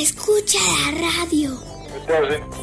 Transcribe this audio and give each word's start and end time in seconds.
Escucha 0.00 0.58
la 0.58 1.08
radio. 1.22 2.61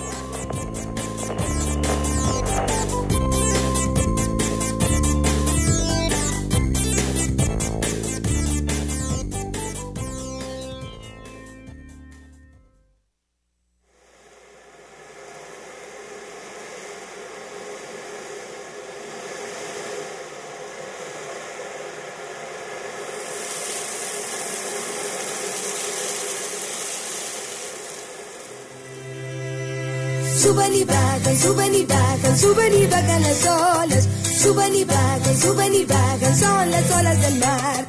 Suben 31.38 31.76
y 31.76 31.85
bajan, 31.85 32.38
suben 32.38 32.74
y 32.74 32.85
bajan 32.88 33.22
las 33.22 33.46
olas. 33.46 34.08
Suben 34.41 34.76
y 34.76 34.84
bajan, 34.85 35.38
suben 35.38 35.74
y 35.76 35.86
bajan, 35.86 36.38
son 36.38 36.71
las 36.71 36.91
olas 36.91 37.21
del 37.21 37.36
mar. 37.40 37.86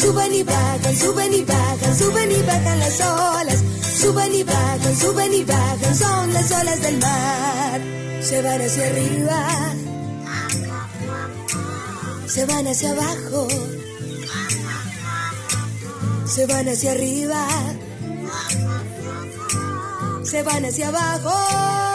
Suben 0.00 0.34
y 0.34 0.42
bajan, 0.42 0.96
suben 0.96 1.34
y 1.34 1.42
bajan, 1.42 1.98
suben 1.98 2.30
y 2.30 2.42
bajan 2.42 2.78
las 2.78 3.00
olas. 3.00 3.64
Suben 4.00 4.34
y 4.34 4.42
bajan, 4.44 4.96
suben 4.96 5.34
y 5.34 5.44
bajan, 5.44 5.96
son 5.96 6.32
las 6.32 6.50
olas 6.52 6.80
del 6.82 6.98
mar. 6.98 7.80
Se 8.22 8.42
van 8.42 8.60
hacia 8.60 8.86
arriba, 8.86 9.46
se 12.26 12.46
van 12.46 12.66
hacia 12.66 12.90
abajo, 12.90 13.48
se 16.26 16.46
van 16.46 16.68
hacia 16.68 16.92
arriba, 16.92 17.46
se 20.22 20.42
van 20.42 20.64
hacia 20.64 20.88
abajo. 20.88 21.87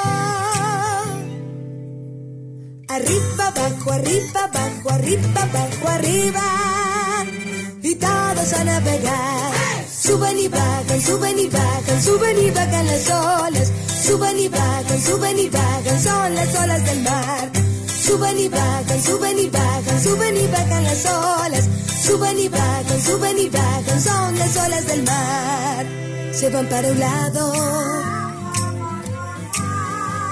Arriba, 2.94 3.48
abajo, 3.48 3.92
arriba, 3.92 4.44
abajo, 4.44 4.90
arriba, 4.92 5.42
abajo, 5.42 5.88
arriba. 5.88 6.44
Y 7.82 7.96
todos 7.96 8.54
a 8.54 8.82
pegar. 8.82 9.54
Suben 9.90 10.38
y 10.38 10.48
bajan, 10.48 11.02
suben 11.02 11.40
y 11.40 11.48
bajan, 11.48 12.04
suben 12.04 12.38
y 12.38 12.52
bajan 12.52 12.86
las 12.86 13.10
olas. 13.10 13.72
Suben 14.06 14.38
y 14.38 14.48
bajan, 14.48 15.02
suben 15.02 15.40
y 15.40 15.50
bajan, 15.50 16.04
son 16.04 16.36
las 16.36 16.56
olas 16.56 16.86
del 16.86 17.02
mar. 17.02 17.52
Suben 17.88 18.38
y 18.38 18.48
bajan, 18.50 19.02
suben 19.02 19.40
y 19.40 19.48
bajan, 19.48 20.04
suben 20.04 20.38
y 20.38 20.48
bajan 20.50 20.84
las 20.84 21.06
olas. 21.06 21.70
Suben 22.06 22.38
y 22.38 22.48
bajan, 22.48 23.02
suben 23.02 23.40
y 23.40 23.50
bajan, 23.50 24.02
son 24.02 24.38
las 24.38 24.56
olas 24.56 24.86
del 24.86 25.02
mar. 25.02 25.86
Se 26.32 26.48
van 26.52 26.70
para 26.70 26.92
un 26.92 27.00
lado, 27.00 27.54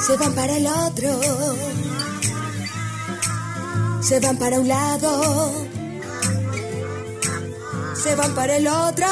se 0.06 0.16
van 0.18 0.34
para 0.36 0.58
el 0.58 0.68
otro 0.68 1.91
se 4.02 4.20
van 4.20 4.38
para 4.38 4.60
un 4.60 4.68
lado, 4.68 5.52
se 7.96 8.16
van 8.16 8.34
para 8.34 8.58
el 8.58 8.68
otro. 8.68 9.06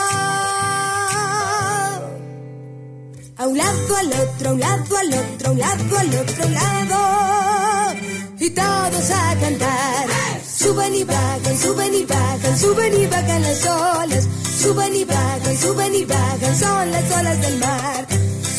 A 3.37 3.47
un 3.47 3.57
lado, 3.57 3.95
al 3.95 4.07
otro, 4.07 4.49
a 4.49 4.53
un 4.53 4.59
lado, 4.59 4.97
al 4.97 5.13
otro, 5.13 5.47
a 5.47 5.51
un 5.51 5.59
lado, 5.59 5.97
al 5.97 6.07
otro 6.07 6.49
lado. 6.49 7.95
Y 8.37 8.49
todos 8.49 9.11
a 9.11 9.35
cantar. 9.39 10.09
Suben 10.45 10.93
y 10.93 11.03
bajan, 11.05 11.57
suben 11.57 11.93
y 11.93 12.03
bajan, 12.03 12.59
suben 12.59 13.01
y 13.01 13.07
bajan 13.07 13.41
las 13.41 13.65
olas. 13.65 14.27
Suben 14.61 14.93
y 14.93 15.05
bajan, 15.05 15.57
suben 15.57 15.95
y 15.95 16.03
bajan, 16.03 16.57
son 16.57 16.91
las 16.91 17.17
olas 17.17 17.41
del 17.41 17.59
mar. 17.59 18.08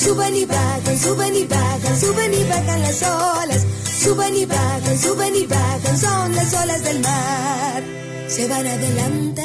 Suben 0.01 0.35
y 0.35 0.47
bajan, 0.47 0.99
suben 0.99 1.37
y 1.37 1.45
bajan, 1.45 2.01
suben 2.01 2.33
y 2.33 2.45
bajan 2.45 2.81
las 2.81 3.03
olas. 3.03 3.67
Suben 4.03 4.35
y 4.35 4.47
bajan, 4.47 4.99
suben 4.99 5.37
y 5.37 5.45
bajan, 5.45 5.99
son 5.99 6.35
las 6.35 6.55
olas 6.55 6.83
del 6.83 7.01
mar. 7.01 7.83
Se 8.27 8.49
van 8.49 8.67
adelante, 8.67 9.43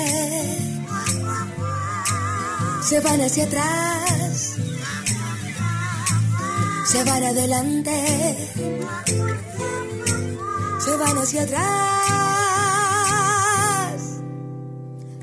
se 2.88 3.00
van 3.02 3.20
hacia 3.20 3.44
atrás, 3.44 4.56
se 6.86 7.04
van 7.04 7.24
adelante, 7.24 8.38
se 10.86 10.96
van 10.96 11.18
hacia 11.18 11.42
atrás. 11.42 11.66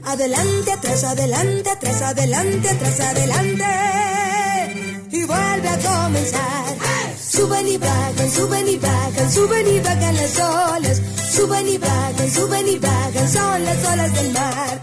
Adelante, 0.04 0.72
atrás, 0.72 1.04
adelante, 1.04 1.70
atrás, 1.70 2.02
adelante, 2.02 2.68
atrás, 2.68 3.00
adelante. 3.00 4.41
Y 5.12 5.24
vuelve 5.24 5.68
a 5.68 5.78
comenzar. 5.78 6.76
Suben 7.20 7.68
y 7.68 7.76
bajan, 7.76 8.30
suben 8.30 8.66
y 8.66 8.76
bajan, 8.78 9.30
suben 9.30 9.68
y 9.68 9.80
bajan 9.80 10.16
las 10.16 10.40
olas. 10.40 11.02
Suben 11.30 11.68
y 11.68 11.78
bajan, 11.78 12.30
suben 12.30 12.68
y 12.68 12.78
bajan, 12.78 13.28
son 13.28 13.64
las 13.64 13.84
olas 13.92 14.14
del 14.14 14.32
mar. 14.32 14.80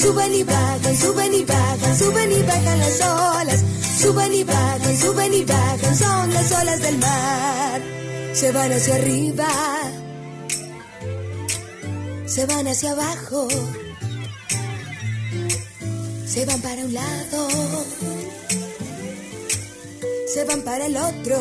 Suben 0.00 0.34
y 0.34 0.42
bajan, 0.42 0.96
suben 0.96 1.34
y 1.34 1.44
bajan, 1.44 1.98
suben 1.98 2.32
y 2.32 2.42
bajan 2.42 2.78
las 2.80 3.00
olas. 3.00 3.64
Suben 4.00 4.34
y 4.34 4.44
bajan, 4.44 4.96
suben 4.96 5.34
y 5.34 5.44
bajan, 5.44 5.96
son 5.96 6.34
las 6.34 6.52
olas 6.52 6.80
del 6.82 6.98
mar. 6.98 7.82
Se 8.32 8.52
van 8.52 8.72
hacia 8.72 8.94
arriba, 8.96 9.48
se 12.26 12.46
van 12.46 12.66
hacia 12.68 12.92
abajo, 12.92 13.48
se 16.26 16.46
van 16.46 16.60
para 16.62 16.84
un 16.84 16.94
lado 16.94 17.48
se 20.38 20.44
van 20.44 20.62
para 20.62 20.86
el 20.86 20.96
otro, 20.96 21.36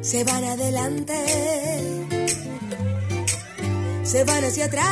se 0.00 0.24
van 0.24 0.44
adelante, 0.44 1.12
se 4.02 4.24
van 4.24 4.42
hacia 4.42 4.64
atrás, 4.64 4.86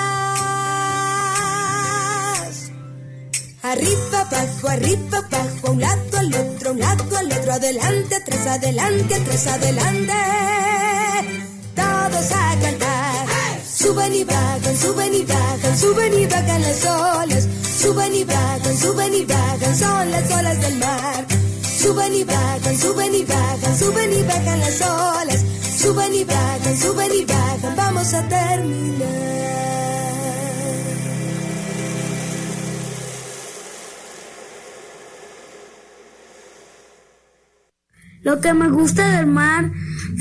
arriba, 3.63 4.21
abajo, 4.21 4.69
arriba, 4.69 5.19
abajo, 5.19 5.69
a 5.69 5.71
un 5.71 5.81
lado, 5.81 6.19
al 6.19 6.35
otro, 6.35 6.69
a 6.69 6.73
un 6.73 6.81
lado, 6.81 7.17
al 7.17 7.33
otro, 7.33 7.53
adelante, 7.55 8.17
atrás, 8.17 8.47
adelante, 8.47 9.15
atrás, 9.15 9.47
adelante, 9.47 10.13
todos 11.75 12.33
a 12.33 12.59
cantar. 12.61 13.27
Suben 13.75 14.15
y 14.15 14.25
bajan, 14.25 14.77
suben 14.77 15.15
y 15.15 15.23
bajan, 15.23 15.79
suben 15.79 16.19
y 16.19 16.27
bajan 16.27 16.61
las 16.61 16.85
olas. 16.85 17.49
Suben 17.85 18.15
y 18.15 18.25
bajan, 18.25 18.77
suben 18.79 19.15
y 19.15 19.25
bajan, 19.27 19.77
son 19.77 20.11
las 20.11 20.33
olas 20.33 20.59
del 20.59 20.79
mar. 20.79 21.27
Suben 21.83 22.15
y 22.15 22.25
bajan, 22.25 22.79
suben 22.79 23.15
y 23.15 23.25
bajan, 23.25 23.79
suben 23.79 24.11
y 24.11 24.23
bajan 24.23 24.61
las 24.61 24.81
olas. 24.81 25.45
Suben 25.77 26.15
y 26.15 26.25
bajan, 26.25 26.77
suben 26.79 27.13
y 27.13 27.25
bajan, 27.27 27.77
vamos 27.77 28.15
a 28.15 28.27
terminar. 28.27 29.35
Lo 38.23 38.41
que 38.41 38.55
me 38.55 38.71
gusta 38.71 39.07
del 39.19 39.27
mar 39.27 39.71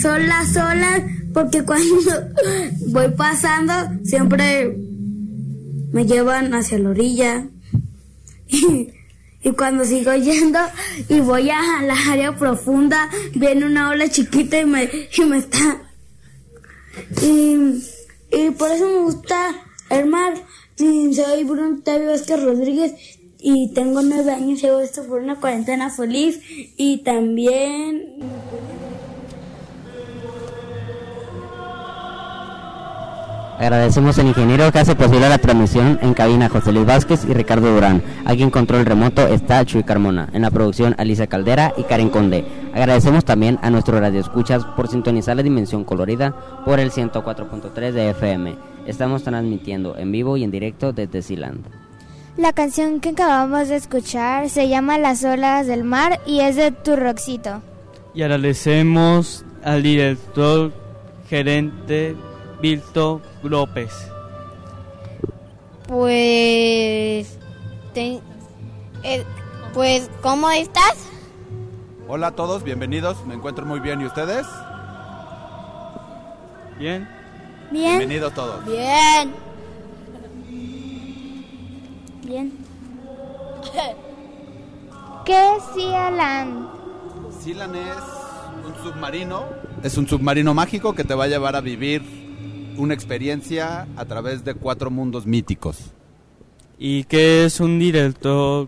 son 0.01 0.27
las 0.27 0.53
olas, 0.57 1.01
porque 1.33 1.63
cuando 1.63 2.11
voy 2.87 3.07
pasando 3.15 3.73
siempre 4.03 4.82
me 5.93 6.05
llevan 6.05 6.53
hacia 6.53 6.77
la 6.79 6.89
orilla. 6.89 7.47
Y, 9.45 9.51
cuando 9.57 9.83
sigo 9.83 10.13
yendo 10.13 10.59
y 11.09 11.19
voy 11.19 11.49
a 11.49 11.81
la 11.81 11.97
área 12.09 12.33
profunda, 12.33 13.09
viene 13.35 13.65
una 13.65 13.89
ola 13.89 14.07
chiquita 14.07 14.57
y 14.57 14.65
me, 14.65 14.89
y 15.17 15.21
me 15.25 15.37
está... 15.39 15.81
Y, 17.21 18.51
por 18.57 18.71
eso 18.71 18.87
me 18.87 18.99
gusta 18.99 19.53
el 19.89 20.05
mar. 20.05 20.35
Soy 20.77 21.43
Bruno 21.43 21.75
Octavio 21.75 22.11
Vázquez 22.11 22.41
Rodríguez 22.41 22.93
y 23.37 23.73
tengo 23.73 24.01
nueve 24.01 24.31
años 24.31 24.63
hago 24.63 24.79
esto 24.79 25.03
por 25.03 25.21
una 25.21 25.35
cuarentena 25.41 25.89
feliz 25.89 26.39
y 26.77 26.99
también 26.99 28.15
Agradecemos 33.59 34.17
al 34.17 34.27
ingeniero 34.27 34.71
que 34.71 34.79
hace 34.79 34.95
posible 34.95 35.29
la 35.29 35.37
transmisión 35.37 35.99
en 36.01 36.13
cabina 36.13 36.49
José 36.49 36.71
Luis 36.71 36.85
Vázquez 36.85 37.23
y 37.25 37.33
Ricardo 37.33 37.73
Durán. 37.73 38.01
Aquí 38.25 38.41
en 38.41 38.49
control 38.49 38.85
remoto 38.85 39.27
está 39.27 39.63
Chuy 39.63 39.83
Carmona. 39.83 40.27
En 40.33 40.41
la 40.41 40.51
producción 40.51 40.95
Alicia 40.97 41.27
Caldera 41.27 41.73
y 41.77 41.83
Karen 41.83 42.09
Conde. 42.09 42.45
Agradecemos 42.73 43.25
también 43.25 43.59
a 43.61 43.69
nuestros 43.69 43.99
radioescuchas 43.99 44.65
por 44.65 44.87
sintonizar 44.87 45.35
la 45.35 45.43
dimensión 45.43 45.83
colorida 45.83 46.35
por 46.65 46.79
el 46.79 46.91
104.3 46.91 47.91
de 47.91 48.09
FM. 48.09 48.55
Estamos 48.87 49.23
transmitiendo 49.23 49.97
en 49.97 50.11
vivo 50.11 50.35
y 50.35 50.43
en 50.43 50.51
directo 50.51 50.91
desde 50.91 51.21
Sealand. 51.21 51.65
La 52.35 52.51
canción 52.51 52.99
que 52.99 53.09
acabamos 53.09 53.67
de 53.67 53.75
escuchar 53.75 54.49
se 54.49 54.67
llama 54.67 54.97
Las 54.97 55.23
olas 55.23 55.67
del 55.67 55.83
mar 55.83 56.19
y 56.25 56.39
es 56.39 56.55
de 56.55 56.71
Turroxito. 56.71 57.61
Y 58.15 58.23
agradecemos 58.23 59.45
al 59.63 59.83
director 59.83 60.73
gerente 61.29 62.15
Vilto 62.59 63.21
López. 63.43 63.91
Pues, 65.87 67.37
te, 67.93 68.19
eh, 69.03 69.23
pues, 69.73 70.09
¿cómo 70.21 70.49
estás? 70.51 71.09
Hola 72.07 72.27
a 72.27 72.31
todos, 72.31 72.63
bienvenidos. 72.63 73.25
Me 73.25 73.33
encuentro 73.33 73.65
muy 73.65 73.79
bien. 73.79 74.01
¿Y 74.01 74.05
ustedes? 74.05 74.45
Bien. 76.77 77.07
Bien. 77.71 77.97
Bienvenidos 77.97 78.33
todos. 78.33 78.65
Bien. 78.65 79.33
Bien. 82.25 82.53
¿Qué 85.25 85.55
es 85.55 85.63
Sealand? 85.73 86.67
Sealand 87.41 87.75
es 87.75 87.97
un 88.65 88.83
submarino. 88.83 89.43
Es 89.81 89.97
un 89.97 90.07
submarino 90.07 90.53
mágico 90.53 90.93
que 90.93 91.03
te 91.03 91.13
va 91.13 91.25
a 91.25 91.27
llevar 91.27 91.55
a 91.55 91.61
vivir 91.61 92.22
una 92.77 92.93
experiencia 92.93 93.87
a 93.95 94.05
través 94.05 94.43
de 94.43 94.53
cuatro 94.55 94.89
mundos 94.89 95.25
míticos. 95.25 95.91
¿Y 96.77 97.03
qué 97.05 97.45
es 97.45 97.59
un 97.59 97.79
director 97.79 98.67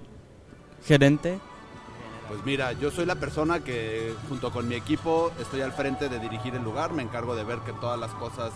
gerente? 0.85 1.39
Pues 2.27 2.43
mira, 2.45 2.73
yo 2.73 2.91
soy 2.91 3.05
la 3.05 3.15
persona 3.15 3.59
que 3.59 4.13
junto 4.29 4.51
con 4.51 4.67
mi 4.67 4.75
equipo 4.75 5.31
estoy 5.39 5.61
al 5.61 5.73
frente 5.73 6.09
de 6.09 6.19
dirigir 6.19 6.55
el 6.55 6.63
lugar, 6.63 6.93
me 6.93 7.03
encargo 7.03 7.35
de 7.35 7.43
ver 7.43 7.59
que 7.59 7.73
todas 7.73 7.99
las 7.99 8.11
cosas 8.11 8.51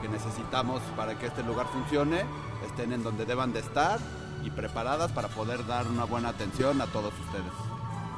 que 0.00 0.08
necesitamos 0.08 0.82
para 0.96 1.18
que 1.18 1.26
este 1.26 1.42
lugar 1.42 1.66
funcione 1.72 2.22
estén 2.66 2.92
en 2.92 3.02
donde 3.02 3.24
deban 3.24 3.52
de 3.52 3.60
estar 3.60 4.00
y 4.44 4.50
preparadas 4.50 5.12
para 5.12 5.28
poder 5.28 5.64
dar 5.66 5.86
una 5.86 6.04
buena 6.04 6.30
atención 6.30 6.80
a 6.80 6.86
todos 6.86 7.12
ustedes. 7.26 7.52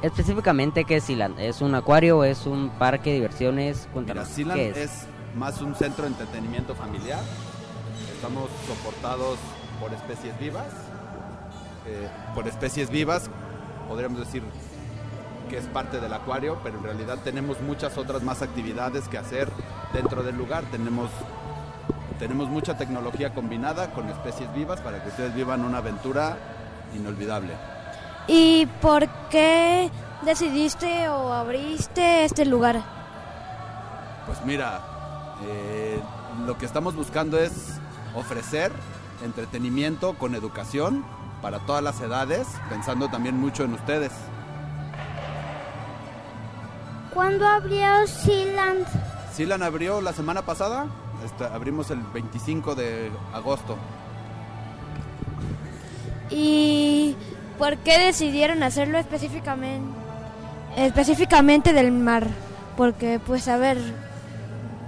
Específicamente, 0.03 0.85
¿qué 0.85 0.97
es 0.97 1.05
Sealand? 1.05 1.39
¿Es 1.39 1.61
un 1.61 1.75
acuario? 1.75 2.25
¿Es 2.25 2.47
un 2.47 2.71
parque 2.71 3.11
de 3.11 3.17
diversiones? 3.17 3.89
Mira, 3.95 4.25
Sealand 4.25 4.61
es? 4.61 4.77
es 4.77 5.07
más 5.37 5.61
un 5.61 5.75
centro 5.75 6.05
de 6.05 6.11
entretenimiento 6.11 6.75
familiar. 6.75 7.21
Estamos 8.15 8.49
soportados 8.67 9.39
por 9.81 9.93
especies 9.93 10.39
vivas. 10.39 10.67
Eh, 11.87 12.09
por 12.35 12.49
especies 12.49 12.91
vivas, 12.91 13.31
podríamos 13.89 14.19
decir 14.19 14.43
que 15.51 15.59
es 15.59 15.67
parte 15.67 16.01
del 16.01 16.13
acuario, 16.13 16.59
pero 16.63 16.79
en 16.79 16.85
realidad 16.85 17.19
tenemos 17.23 17.61
muchas 17.61 17.99
otras 17.99 18.23
más 18.23 18.41
actividades 18.41 19.09
que 19.09 19.19
hacer 19.19 19.49
dentro 19.93 20.23
del 20.23 20.37
lugar. 20.37 20.65
Tenemos, 20.71 21.11
tenemos 22.19 22.49
mucha 22.49 22.77
tecnología 22.79 23.35
combinada 23.35 23.91
con 23.91 24.09
especies 24.09 24.53
vivas 24.55 24.81
para 24.81 25.03
que 25.03 25.11
ustedes 25.11 25.35
vivan 25.35 25.65
una 25.65 25.79
aventura 25.79 26.39
inolvidable. 26.95 27.53
¿Y 28.27 28.67
por 28.81 29.07
qué 29.29 29.91
decidiste 30.25 31.09
o 31.09 31.33
abriste 31.33 32.25
este 32.25 32.47
lugar? 32.47 32.81
Pues 34.27 34.43
mira, 34.47 34.81
eh, 35.47 36.01
lo 36.47 36.57
que 36.59 36.67
estamos 36.67 36.95
buscando 36.95 37.39
es 37.39 37.79
ofrecer 38.15 38.73
entretenimiento 39.25 40.15
con 40.15 40.35
educación 40.35 41.05
para 41.43 41.59
todas 41.61 41.83
las 41.83 42.01
edades, 42.01 42.47
pensando 42.69 43.09
también 43.09 43.39
mucho 43.39 43.65
en 43.65 43.75
ustedes. 43.75 44.13
¿Cuándo 47.13 47.47
abrió 47.47 48.07
Sealand? 48.07 48.87
Sealand 49.33 49.63
abrió 49.63 50.01
la 50.01 50.13
semana 50.13 50.43
pasada, 50.43 50.87
este, 51.25 51.45
abrimos 51.45 51.91
el 51.91 52.01
25 52.01 52.75
de 52.75 53.11
agosto. 53.33 53.77
¿Y 56.31 57.17
por 57.59 57.77
qué 57.79 57.99
decidieron 57.99 58.63
hacerlo 58.63 58.99
específicamente, 58.99 59.89
específicamente 60.77 61.73
del 61.73 61.93
mar? 61.93 62.27
Porque, 62.77 63.21
pues, 63.25 63.47
a 63.49 63.57
ver, 63.57 63.79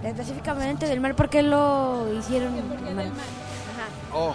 específicamente 0.02 0.86
del 0.86 1.00
mar, 1.00 1.14
¿por 1.14 1.28
qué 1.28 1.42
lo 1.42 2.06
hicieron 2.18 2.54
en 2.56 2.86
el 2.86 2.94
mar? 2.94 3.06
Oh, 4.12 4.34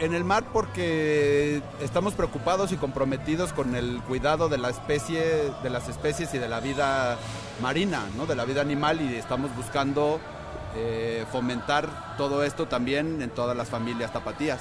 en 0.00 0.14
el 0.14 0.24
mar 0.24 0.44
porque 0.52 1.62
estamos 1.80 2.14
preocupados 2.14 2.72
y 2.72 2.76
comprometidos 2.76 3.52
con 3.52 3.76
el 3.76 4.00
cuidado 4.02 4.48
de 4.48 4.58
la 4.58 4.70
especie, 4.70 5.52
de 5.62 5.70
las 5.70 5.88
especies 5.88 6.32
y 6.34 6.38
de 6.38 6.48
la 6.48 6.60
vida 6.60 7.18
marina, 7.60 8.02
¿no? 8.16 8.26
de 8.26 8.34
la 8.34 8.44
vida 8.44 8.62
animal 8.62 9.00
y 9.00 9.16
estamos 9.16 9.54
buscando 9.54 10.18
eh, 10.74 11.24
fomentar 11.30 12.16
todo 12.16 12.44
esto 12.44 12.66
también 12.66 13.20
en 13.20 13.30
todas 13.30 13.56
las 13.56 13.68
familias 13.68 14.12
tapatías. 14.12 14.60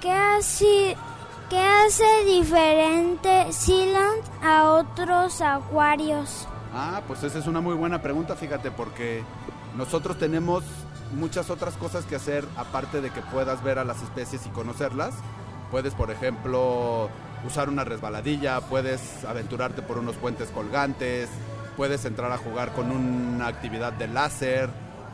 ¿Qué 0.00 0.12
así 0.12 0.94
¿Qué 1.50 1.58
hace 1.58 2.04
diferente 2.26 3.50
Sealand 3.52 4.22
a 4.42 4.72
otros 4.72 5.40
acuarios? 5.40 6.46
Ah, 6.74 7.00
pues 7.06 7.22
esa 7.22 7.38
es 7.38 7.46
una 7.46 7.62
muy 7.62 7.74
buena 7.74 8.02
pregunta, 8.02 8.36
fíjate, 8.36 8.70
porque 8.70 9.22
nosotros 9.74 10.18
tenemos 10.18 10.62
muchas 11.12 11.48
otras 11.48 11.74
cosas 11.76 12.04
que 12.04 12.16
hacer 12.16 12.44
aparte 12.58 13.00
de 13.00 13.08
que 13.10 13.22
puedas 13.22 13.62
ver 13.62 13.78
a 13.78 13.84
las 13.84 14.02
especies 14.02 14.44
y 14.44 14.50
conocerlas. 14.50 15.14
Puedes, 15.70 15.94
por 15.94 16.10
ejemplo, 16.10 17.08
usar 17.46 17.70
una 17.70 17.82
resbaladilla, 17.84 18.60
puedes 18.60 19.24
aventurarte 19.24 19.80
por 19.80 19.96
unos 19.96 20.16
puentes 20.16 20.50
colgantes, 20.50 21.30
puedes 21.78 22.04
entrar 22.04 22.30
a 22.30 22.36
jugar 22.36 22.72
con 22.72 22.90
una 22.90 23.46
actividad 23.46 23.94
de 23.94 24.08
láser, 24.08 24.68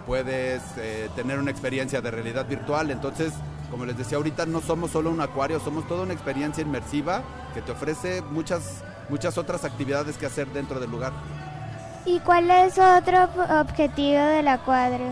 puedes 0.05 0.63
eh, 0.79 1.09
tener 1.15 1.39
una 1.39 1.53
experiencia 1.53 2.01
de 2.01 2.11
realidad 2.11 2.49
virtual. 2.49 2.91
Entonces, 2.91 3.33
como 3.75 3.87
les 3.87 3.99
decía 3.99 4.19
ahorita, 4.19 4.47
no 4.47 4.61
somos 4.61 4.93
solo 4.93 5.11
un 5.11 5.21
acuario, 5.21 5.59
somos 5.59 5.85
toda 5.89 6.05
una 6.05 6.13
experiencia 6.13 6.63
inmersiva 6.63 7.25
que 7.55 7.61
te 7.61 7.73
ofrece 7.73 8.23
muchas, 8.23 8.85
muchas 9.09 9.37
otras 9.37 9.65
actividades 9.65 10.17
que 10.17 10.27
hacer 10.27 10.47
dentro 10.53 10.79
del 10.79 10.93
lugar. 10.93 11.13
¿Y 12.07 12.21
cuál 12.21 12.49
es 12.53 12.79
otro 12.79 13.29
objetivo 13.61 14.21
del 14.21 14.47
acuario? 14.47 15.09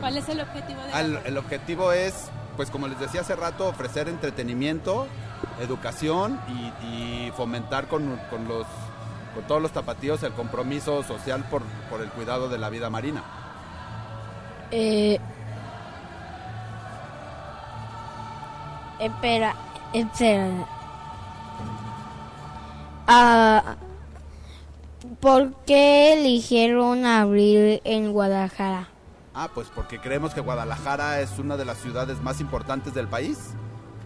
¿Cuál 0.00 0.16
es 0.16 0.28
el 0.28 0.40
objetivo 0.40 0.80
del 0.80 0.88
acuario? 0.90 1.20
El 1.26 1.38
objetivo 1.38 1.92
es, 1.92 2.28
pues 2.56 2.70
como 2.70 2.88
les 2.88 2.98
decía 2.98 3.20
hace 3.20 3.36
rato, 3.36 3.68
ofrecer 3.68 4.08
entretenimiento, 4.08 5.06
educación 5.60 6.40
y, 6.82 7.30
fomentar 7.36 7.86
con, 7.86 8.18
los, 8.48 8.66
con 9.32 9.44
todos 9.46 9.62
los 9.62 9.70
tapatíos 9.70 10.24
el 10.24 10.32
compromiso 10.32 11.04
social 11.04 11.44
por, 11.48 11.62
por 11.88 12.00
el 12.00 12.08
cuidado 12.08 12.48
de 12.48 12.58
la 12.58 12.68
vida 12.68 12.90
marina. 12.90 13.22
Eh, 14.72 15.20
Espera, 19.00 19.54
espera. 19.92 20.66
Ah, 23.06 23.76
¿Por 25.20 25.54
qué 25.66 26.14
eligieron 26.14 27.06
abrir 27.06 27.80
en 27.84 28.12
Guadalajara? 28.12 28.88
Ah, 29.34 29.48
pues 29.54 29.68
porque 29.74 29.98
creemos 29.98 30.34
que 30.34 30.40
Guadalajara 30.40 31.20
es 31.20 31.38
una 31.38 31.56
de 31.56 31.64
las 31.64 31.78
ciudades 31.78 32.20
más 32.20 32.40
importantes 32.40 32.94
del 32.94 33.08
país. 33.08 33.38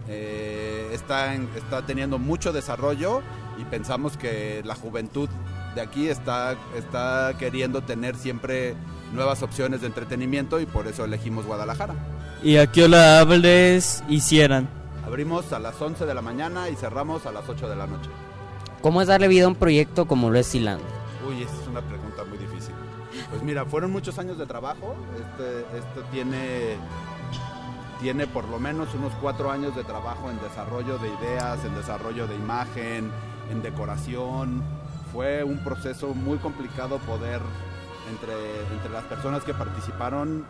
Eh, 0.07 0.89
está, 0.93 1.33
está 1.33 1.85
teniendo 1.85 2.19
mucho 2.19 2.51
desarrollo 2.51 3.21
y 3.57 3.63
pensamos 3.65 4.17
que 4.17 4.61
la 4.65 4.75
juventud 4.75 5.29
de 5.75 5.81
aquí 5.81 6.07
está, 6.07 6.55
está 6.75 7.33
queriendo 7.39 7.81
tener 7.81 8.15
siempre 8.15 8.75
nuevas 9.13 9.43
opciones 9.43 9.81
de 9.81 9.87
entretenimiento 9.87 10.59
y 10.59 10.65
por 10.65 10.87
eso 10.87 11.05
elegimos 11.05 11.45
Guadalajara. 11.45 11.95
¿Y 12.43 12.57
a 12.57 12.67
qué 12.67 12.83
hora 12.83 13.19
hables 13.19 14.03
hicieran? 14.09 14.82
Abrimos 15.13 15.53
a 15.53 15.59
las 15.59 15.79
11 15.79 16.07
de 16.07 16.15
la 16.15 16.23
mañana 16.23 16.69
y 16.69 16.75
cerramos 16.75 17.27
a 17.27 17.31
las 17.31 17.47
8 17.47 17.69
de 17.69 17.75
la 17.75 17.85
noche. 17.85 18.09
¿Cómo 18.81 18.99
es 18.99 19.07
darle 19.07 19.27
vida 19.27 19.45
a 19.45 19.47
un 19.47 19.53
proyecto 19.53 20.07
como 20.07 20.31
lo 20.31 20.39
es 20.39 20.47
Siland? 20.47 20.81
Uy, 21.29 21.43
esa 21.43 21.53
es 21.53 21.67
una 21.67 21.81
pregunta 21.81 22.23
muy 22.23 22.39
difícil. 22.39 22.73
Pues 23.29 23.43
mira, 23.43 23.63
fueron 23.63 23.91
muchos 23.91 24.17
años 24.17 24.39
de 24.39 24.47
trabajo. 24.47 24.95
Este, 25.15 25.77
esto 25.77 26.01
tiene, 26.11 26.77
tiene 28.01 28.25
por 28.25 28.45
lo 28.45 28.59
menos 28.59 28.91
unos 28.95 29.13
cuatro 29.21 29.51
años 29.51 29.75
de 29.75 29.83
trabajo 29.83 30.31
en 30.31 30.39
desarrollo 30.41 30.97
de 30.97 31.09
ideas, 31.09 31.63
en 31.63 31.75
desarrollo 31.75 32.25
de 32.25 32.33
imagen, 32.33 33.11
en 33.51 33.61
decoración. 33.61 34.63
Fue 35.11 35.43
un 35.43 35.63
proceso 35.63 36.15
muy 36.15 36.39
complicado 36.39 36.97
poder, 36.97 37.39
entre, 38.09 38.33
entre 38.73 38.89
las 38.91 39.03
personas 39.03 39.43
que 39.43 39.53
participaron, 39.53 40.43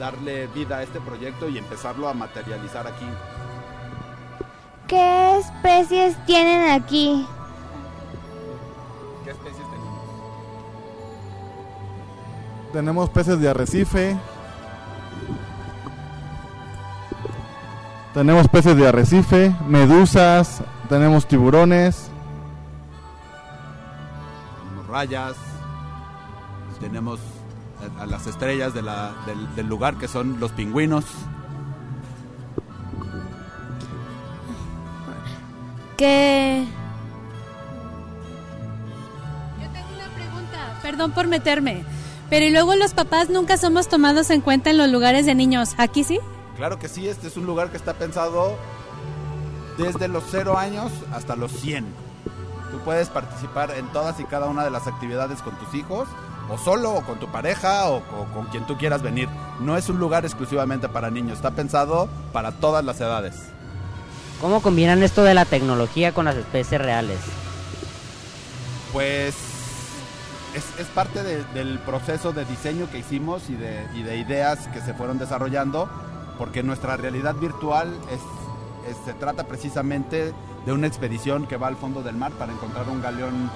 darle 0.00 0.48
vida 0.48 0.78
a 0.78 0.82
este 0.82 1.00
proyecto 1.00 1.48
y 1.48 1.58
empezarlo 1.58 2.08
a 2.08 2.12
materializar 2.12 2.88
aquí. 2.88 3.06
¿Qué 4.90 5.38
especies 5.38 6.16
tienen 6.26 6.68
aquí? 6.72 7.24
¿Qué 9.24 9.30
especies 9.30 9.62
tenemos? 9.70 10.00
tenemos 12.72 13.10
peces 13.10 13.40
de 13.40 13.48
arrecife. 13.48 14.16
Tenemos 18.14 18.48
peces 18.48 18.76
de 18.76 18.88
arrecife, 18.88 19.54
medusas, 19.68 20.62
tenemos 20.88 21.26
tiburones. 21.28 22.10
Tenemos 24.64 24.86
rayas. 24.88 25.36
Tenemos 26.80 27.20
a, 28.00 28.06
las 28.06 28.26
estrellas 28.26 28.74
de 28.74 28.82
la- 28.82 29.12
del, 29.26 29.54
del 29.54 29.66
lugar 29.68 29.94
que 29.96 30.08
son 30.08 30.40
los 30.40 30.50
pingüinos. 30.50 31.04
¿Qué? 36.00 36.64
Perdón 40.80 41.12
por 41.12 41.26
meterme. 41.26 41.84
Pero 42.30 42.46
y 42.46 42.50
luego 42.50 42.74
los 42.74 42.94
papás 42.94 43.28
nunca 43.28 43.58
somos 43.58 43.86
tomados 43.86 44.30
en 44.30 44.40
cuenta 44.40 44.70
en 44.70 44.78
los 44.78 44.88
lugares 44.88 45.26
de 45.26 45.34
niños. 45.34 45.74
¿Aquí 45.76 46.02
sí? 46.02 46.18
Claro 46.56 46.78
que 46.78 46.88
sí, 46.88 47.06
este 47.06 47.26
es 47.26 47.36
un 47.36 47.44
lugar 47.44 47.70
que 47.70 47.76
está 47.76 47.92
pensado 47.92 48.56
desde 49.76 50.08
los 50.08 50.24
0 50.30 50.56
años 50.56 50.90
hasta 51.12 51.36
los 51.36 51.52
100. 51.52 51.84
Tú 52.70 52.78
puedes 52.78 53.10
participar 53.10 53.70
en 53.72 53.86
todas 53.88 54.18
y 54.20 54.24
cada 54.24 54.46
una 54.46 54.64
de 54.64 54.70
las 54.70 54.86
actividades 54.86 55.42
con 55.42 55.54
tus 55.58 55.74
hijos, 55.74 56.08
o 56.48 56.56
solo, 56.56 56.94
o 56.94 57.02
con 57.02 57.20
tu 57.20 57.30
pareja, 57.30 57.90
o, 57.90 57.98
o 57.98 58.24
con 58.32 58.46
quien 58.46 58.66
tú 58.66 58.78
quieras 58.78 59.02
venir. 59.02 59.28
No 59.60 59.76
es 59.76 59.90
un 59.90 59.98
lugar 59.98 60.24
exclusivamente 60.24 60.88
para 60.88 61.10
niños, 61.10 61.36
está 61.36 61.50
pensado 61.50 62.08
para 62.32 62.52
todas 62.52 62.86
las 62.86 62.98
edades. 63.02 63.50
¿Cómo 64.40 64.62
combinan 64.62 65.02
esto 65.02 65.22
de 65.22 65.34
la 65.34 65.44
tecnología 65.44 66.12
con 66.12 66.24
las 66.24 66.36
especies 66.36 66.80
reales? 66.80 67.18
Pues 68.92 69.34
es, 70.54 70.64
es 70.80 70.86
parte 70.88 71.22
de- 71.22 71.44
del 71.54 71.78
proceso 71.80 72.32
de 72.32 72.44
diseño 72.44 72.88
que 72.90 72.98
hicimos 72.98 73.42
y 73.50 73.54
de, 73.54 73.86
y 73.94 74.02
de 74.02 74.16
ideas 74.16 74.66
que 74.72 74.80
se 74.80 74.94
fueron 74.94 75.18
desarrollando, 75.18 75.88
porque 76.38 76.62
nuestra 76.62 76.96
realidad 76.96 77.34
virtual 77.34 77.92
es, 78.10 78.90
es- 78.90 78.96
se 79.04 79.12
trata 79.12 79.44
precisamente 79.46 80.32
de 80.64 80.72
una 80.72 80.86
expedición 80.86 81.46
que 81.46 81.56
va 81.56 81.68
al 81.68 81.76
fondo 81.76 82.02
del 82.02 82.16
mar 82.16 82.32
para 82.32 82.52
encontrar 82.52 82.88
un 82.88 83.02
galeón 83.02 83.50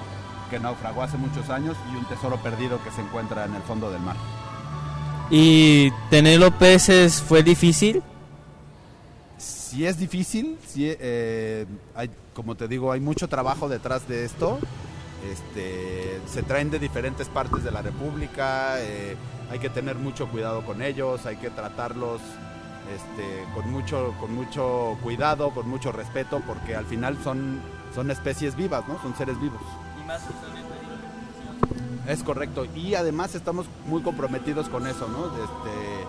que 0.49 0.59
naufragó 0.59 1.01
hace 1.01 1.17
muchos 1.17 1.49
años 1.49 1.75
y 1.91 1.95
un 1.95 2.05
tesoro 2.05 2.37
perdido 2.37 2.79
que 2.83 2.91
se 2.91 3.01
encuentra 3.01 3.45
en 3.45 3.55
el 3.55 3.61
fondo 3.63 3.89
del 3.91 4.01
mar. 4.01 4.15
¿Y 5.31 5.89
tener 6.11 6.39
los 6.39 6.51
peces 6.51 7.21
fue 7.21 7.41
difícil? 7.41 8.03
Si 9.69 9.83
es 9.83 9.97
difícil, 9.97 10.59
sí, 10.67 10.95
eh, 10.99 11.65
hay, 11.95 12.11
como 12.35 12.53
te 12.53 12.67
digo, 12.67 12.91
hay 12.91 12.99
mucho 12.99 13.27
trabajo 13.27 13.67
detrás 13.67 14.07
de 14.07 14.23
esto. 14.23 14.59
Este, 15.31 16.21
se 16.27 16.43
traen 16.43 16.69
de 16.69 16.77
diferentes 16.77 17.27
partes 17.29 17.63
de 17.63 17.71
la 17.71 17.81
República, 17.81 18.79
eh, 18.79 19.15
hay 19.49 19.57
que 19.57 19.71
tener 19.71 19.95
mucho 19.95 20.27
cuidado 20.27 20.63
con 20.63 20.83
ellos, 20.83 21.25
hay 21.25 21.37
que 21.37 21.49
tratarlos 21.49 22.21
este, 22.93 23.43
con, 23.55 23.71
mucho, 23.71 24.13
con 24.19 24.35
mucho 24.35 24.99
cuidado, 25.01 25.49
con 25.49 25.67
mucho 25.67 25.91
respeto, 25.91 26.43
porque 26.45 26.75
al 26.75 26.85
final 26.85 27.17
son, 27.23 27.59
son 27.95 28.11
especies 28.11 28.55
vivas, 28.55 28.87
¿no? 28.87 29.01
son 29.01 29.17
seres 29.17 29.41
vivos. 29.41 29.61
Es 32.07 32.21
correcto. 32.21 32.67
Y 32.75 32.93
además 32.93 33.33
estamos 33.33 33.65
muy 33.87 34.03
comprometidos 34.03 34.69
con 34.69 34.85
eso, 34.85 35.07
¿no? 35.07 35.25
Este, 35.25 36.05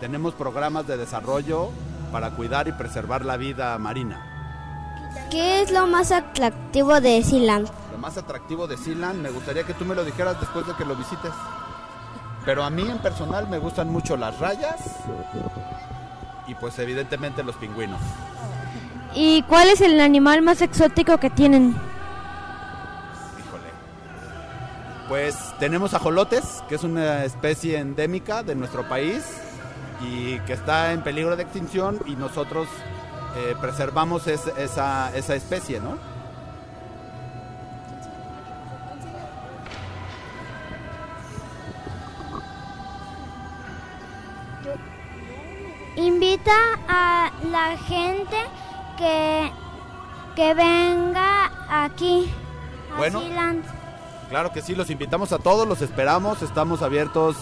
tenemos 0.00 0.32
programas 0.34 0.86
de 0.86 0.96
desarrollo 0.96 1.70
para 2.10 2.30
cuidar 2.30 2.68
y 2.68 2.72
preservar 2.72 3.24
la 3.24 3.36
vida 3.36 3.76
marina. 3.78 4.26
¿Qué 5.30 5.62
es 5.62 5.70
lo 5.70 5.86
más 5.86 6.12
atractivo 6.12 7.00
de 7.00 7.22
Sealand? 7.22 7.68
Lo 7.92 7.98
más 7.98 8.16
atractivo 8.16 8.66
de 8.66 8.76
Sealand, 8.76 9.22
me 9.22 9.30
gustaría 9.30 9.64
que 9.64 9.74
tú 9.74 9.84
me 9.84 9.94
lo 9.94 10.04
dijeras 10.04 10.38
después 10.40 10.66
de 10.66 10.74
que 10.74 10.84
lo 10.84 10.96
visites. 10.96 11.32
Pero 12.44 12.64
a 12.64 12.70
mí 12.70 12.82
en 12.82 12.98
personal 12.98 13.48
me 13.48 13.58
gustan 13.58 13.88
mucho 13.88 14.16
las 14.16 14.38
rayas 14.38 14.80
y 16.46 16.54
pues 16.54 16.78
evidentemente 16.78 17.42
los 17.42 17.56
pingüinos. 17.56 18.00
¿Y 19.14 19.42
cuál 19.42 19.68
es 19.68 19.80
el 19.80 20.00
animal 20.00 20.42
más 20.42 20.62
exótico 20.62 21.18
que 21.18 21.30
tienen? 21.30 21.76
Pues 25.08 25.36
tenemos 25.58 25.92
ajolotes, 25.92 26.62
que 26.68 26.76
es 26.76 26.84
una 26.84 27.24
especie 27.24 27.78
endémica 27.78 28.44
de 28.44 28.54
nuestro 28.54 28.88
país 28.88 29.24
y 30.02 30.38
que 30.40 30.52
está 30.54 30.92
en 30.92 31.02
peligro 31.02 31.36
de 31.36 31.42
extinción 31.42 31.98
y 32.06 32.16
nosotros 32.16 32.68
eh, 33.36 33.54
preservamos 33.60 34.26
es- 34.26 34.46
esa, 34.58 35.14
esa 35.16 35.34
especie, 35.34 35.80
¿no? 35.80 35.96
Invita 45.96 46.52
a 46.88 47.30
la 47.50 47.76
gente 47.78 48.36
que, 48.96 49.50
que 50.36 50.54
venga 50.54 51.50
aquí 51.68 52.30
a 52.94 52.98
Bueno. 52.98 53.20
Claro 54.28 54.52
que 54.52 54.62
sí, 54.62 54.74
los 54.76 54.88
invitamos 54.90 55.32
a 55.32 55.38
todos, 55.38 55.66
los 55.66 55.82
esperamos, 55.82 56.42
estamos 56.42 56.82
abiertos 56.82 57.36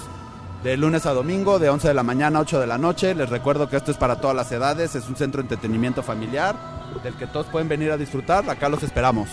de 0.62 0.76
lunes 0.76 1.06
a 1.06 1.12
domingo, 1.12 1.58
de 1.58 1.68
11 1.70 1.88
de 1.88 1.94
la 1.94 2.02
mañana 2.02 2.38
a 2.38 2.42
8 2.42 2.60
de 2.60 2.66
la 2.66 2.78
noche. 2.78 3.14
Les 3.14 3.28
recuerdo 3.28 3.68
que 3.68 3.76
esto 3.76 3.90
es 3.90 3.96
para 3.96 4.20
todas 4.20 4.36
las 4.36 4.50
edades, 4.52 4.94
es 4.94 5.08
un 5.08 5.16
centro 5.16 5.42
de 5.42 5.44
entretenimiento 5.44 6.02
familiar 6.02 6.56
del 7.02 7.14
que 7.14 7.26
todos 7.26 7.46
pueden 7.46 7.68
venir 7.68 7.90
a 7.90 7.96
disfrutar, 7.96 8.48
acá 8.48 8.68
los 8.68 8.82
esperamos. 8.82 9.28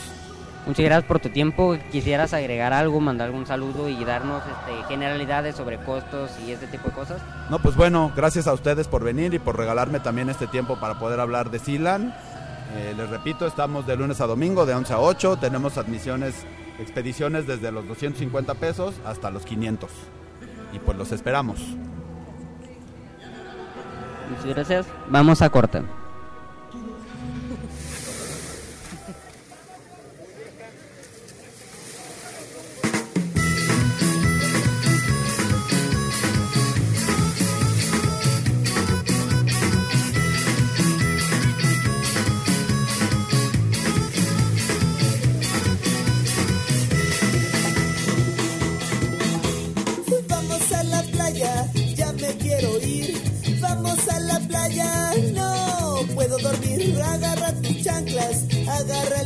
Muchas 0.65 0.84
gracias 0.84 1.08
por 1.08 1.20
tu 1.20 1.29
tiempo. 1.29 1.77
Quisieras 1.91 2.34
agregar 2.34 2.74
algo, 2.74 3.00
mandar 3.00 3.27
algún 3.27 3.46
saludo 3.46 3.88
y 3.88 4.03
darnos 4.03 4.41
este, 4.48 4.84
generalidades 4.88 5.55
sobre 5.55 5.77
costos 5.77 6.32
y 6.46 6.51
este 6.51 6.65
tipo 6.65 6.89
de 6.89 6.96
cosas. 6.96 7.22
No, 7.51 7.60
pues 7.60 7.75
bueno, 7.75 8.12
gracias 8.15 8.48
a 8.48 8.53
ustedes 8.53 8.88
por 8.88 9.03
venir 9.03 9.36
y 9.36 9.39
por 9.39 9.58
regalarme 9.58 10.00
también 10.00 10.29
este 10.29 10.48
tiempo 10.48 10.79
para 10.79 10.98
poder 10.98 11.20
hablar 11.20 11.51
de 11.51 11.60
Silan. 11.60 12.15
Eh, 12.75 12.96
les 12.98 13.10
repito, 13.10 13.46
estamos 13.46 13.86
de 13.86 13.96
lunes 13.96 14.22
a 14.22 14.25
domingo, 14.25 14.65
de 14.65 14.74
11 14.74 14.94
a 14.94 15.00
8. 15.00 15.38
Tenemos 15.38 15.77
admisiones, 15.77 16.48
expediciones 16.79 17.46
desde 17.46 17.72
los 17.72 17.88
250 17.88 18.55
pesos 18.55 18.96
hasta 19.05 19.29
los 19.29 19.46
500. 19.46 19.91
Y 20.75 20.79
pues 20.79 20.98
los 20.98 21.12
esperamos. 21.13 21.60
Muchas 24.29 24.46
gracias. 24.46 24.86
Vamos 25.08 25.41
a 25.41 25.50
corte. 25.50 25.82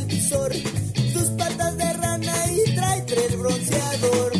El 0.08 1.30
patas 1.30 1.76
de 1.76 1.92
rana 1.92 2.34
y 2.52 2.74
tráete 2.74 3.26
el 3.26 3.36
bronceador. 3.36 4.32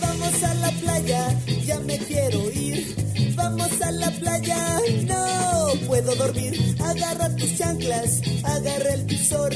Vamos 0.00 0.42
a 0.42 0.54
la 0.54 0.70
playa, 0.72 1.38
ya 1.64 1.78
me 1.80 1.98
quiero 1.98 2.50
ir. 2.50 3.34
Vamos 3.34 3.80
a 3.80 3.90
la 3.92 4.10
playa, 4.10 4.80
no 5.06 5.86
puedo 5.86 6.14
dormir. 6.16 6.76
Agarra 6.80 7.34
tus 7.36 7.56
chanclas, 7.56 8.20
agarra 8.44 8.94
el 8.94 9.04
visor, 9.04 9.52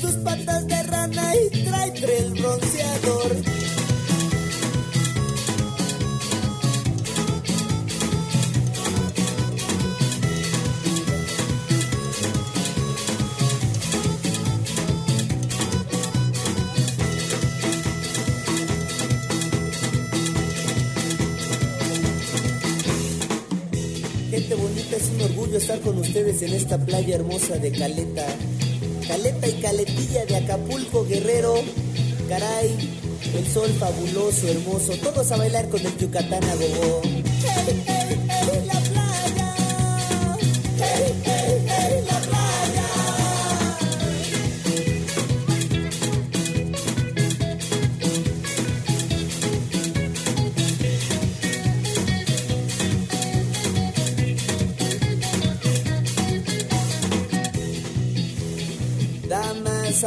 tus 0.00 0.12
patas 0.16 0.66
de 0.66 0.82
rana 0.82 1.32
y 1.36 1.64
tráete 1.64 2.18
el 2.18 2.30
bronceador. 2.32 3.63
Estar 25.58 25.80
con 25.80 25.98
ustedes 25.98 26.42
en 26.42 26.52
esta 26.52 26.78
playa 26.78 27.16
hermosa 27.16 27.56
de 27.56 27.70
Caleta. 27.70 28.26
Caleta 29.06 29.46
y 29.48 29.52
Caletilla 29.60 30.24
de 30.26 30.36
Acapulco, 30.36 31.04
Guerrero. 31.06 31.54
Caray, 32.28 32.74
el 33.36 33.46
sol 33.46 33.70
fabuloso, 33.78 34.48
hermoso. 34.48 34.92
Todos 35.02 35.30
a 35.32 35.36
bailar 35.36 35.68
con 35.68 35.80
el 35.84 35.96
Yucatán 35.96 36.42
a 36.44 36.54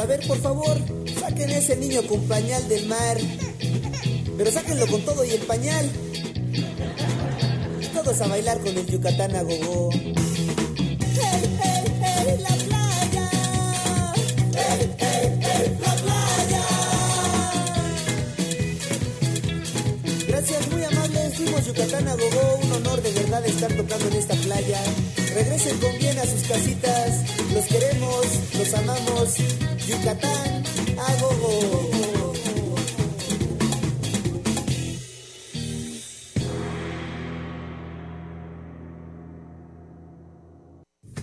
ver, 0.08 0.26
por 0.26 0.38
favor, 0.38 0.76
saquen 1.20 1.50
ese 1.50 1.76
niño 1.76 2.02
con 2.06 2.22
pañal 2.22 2.66
del 2.68 2.86
mar. 2.86 3.18
Pero 4.38 4.50
sáquenlo 4.50 4.86
con 4.86 5.02
todo 5.02 5.22
y 5.24 5.30
el 5.30 5.42
pañal. 5.42 5.90
Todos 7.92 8.20
a 8.22 8.26
bailar 8.26 8.58
con 8.60 8.76
el 8.76 8.86
Yucatán 8.86 9.36
a 9.36 9.42
gogo. 9.42 9.90
¡Hey, 9.92 10.16
hey, 11.62 11.84
hey, 12.00 12.40
la 12.40 12.48
playa! 12.48 13.30
¡Hey, 14.54 14.90
hey, 14.98 15.38
hey, 15.42 15.76
la 15.80 15.94
playa! 15.96 16.64
Gracias, 20.28 20.70
muy 20.70 20.84
amables. 20.84 21.34
Fuimos 21.34 21.66
Yucatán 21.66 22.08
a 22.08 22.14
gogo. 22.14 22.60
Un 22.62 22.72
honor 22.72 23.02
de 23.02 23.12
verdad 23.12 23.44
estar 23.44 23.72
tocando 23.74 24.08
en 24.08 24.14
esta 24.14 24.34
playa. 24.36 24.80
Regresen 25.34 25.76
con 25.78 25.98
bien 25.98 26.18
a 26.18 26.22
sus 26.24 26.42
casitas. 26.48 27.24
Los 27.52 27.64
queremos, 27.66 28.26
los 28.56 28.74
amamos. 28.74 29.34
Yucatán. 29.88 30.64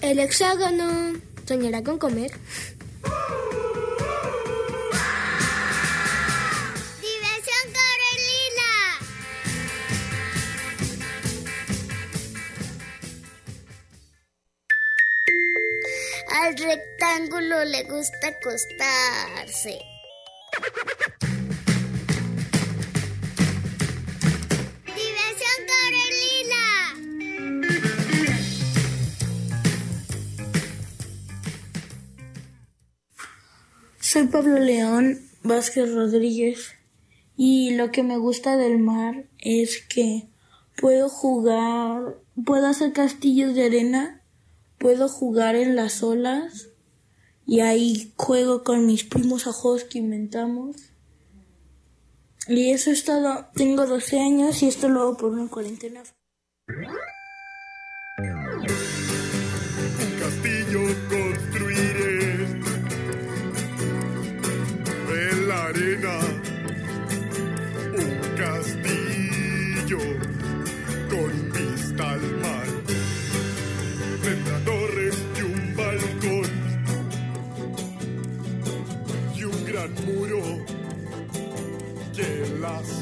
El 0.01 0.19
hexágono 0.19 1.13
soñará 1.47 1.83
con 1.83 1.99
comer. 1.99 2.31
Rectángulo 16.57 17.65
le 17.65 17.83
gusta 17.83 18.27
acostarse. 18.27 19.77
Diversión 24.85 25.59
Carolina. 25.67 26.63
Soy 33.99 34.27
Pablo 34.27 34.59
León 34.59 35.29
Vázquez 35.43 35.93
Rodríguez 35.93 36.75
y 37.35 37.71
lo 37.71 37.91
que 37.91 38.03
me 38.03 38.17
gusta 38.17 38.55
del 38.55 38.79
mar 38.79 39.25
es 39.39 39.81
que 39.81 40.29
puedo 40.77 41.09
jugar, 41.09 42.15
puedo 42.45 42.67
hacer 42.67 42.93
castillos 42.93 43.55
de 43.55 43.65
arena, 43.65 44.21
puedo 44.85 45.09
jugar 45.09 45.55
en 45.55 45.75
las 45.75 46.03
olas 46.03 46.69
y 47.43 47.61
ahí 47.61 48.13
juego 48.17 48.63
con 48.63 48.85
mis 48.85 49.03
primos 49.03 49.47
a 49.47 49.51
juegos 49.51 49.83
que 49.83 49.97
inventamos. 49.97 50.75
Y 52.47 52.69
eso 52.69 52.91
es 52.91 53.03
todo. 53.03 53.47
Tengo 53.55 53.87
12 53.87 54.19
años 54.19 54.61
y 54.61 54.67
esto 54.67 54.87
lo 54.87 55.01
hago 55.01 55.17
por 55.17 55.31
una 55.31 55.49
cuarentena. 55.49 56.03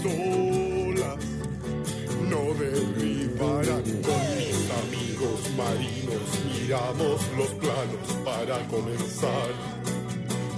Olas 0.05 1.23
no 2.29 2.53
derribarán. 2.59 3.83
Con 4.07 4.23
mis 4.37 4.61
amigos 4.83 5.39
marinos 5.57 6.27
miramos 6.45 7.21
los 7.37 7.49
planos 7.61 8.07
para 8.25 8.67
comenzar. 8.67 9.49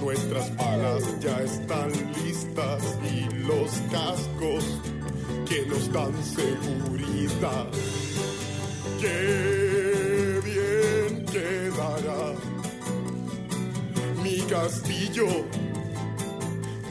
Nuestras 0.01 0.49
palas 0.51 1.03
ya 1.19 1.41
están 1.41 1.91
listas 2.23 2.83
y 3.11 3.33
los 3.47 3.71
cascos 3.91 4.63
que 5.47 5.65
nos 5.65 5.91
dan 5.91 6.13
seguridad. 6.23 7.67
Qué 8.99 10.39
bien 10.43 11.25
quedará 11.25 12.33
mi 14.23 14.37
castillo 14.41 15.27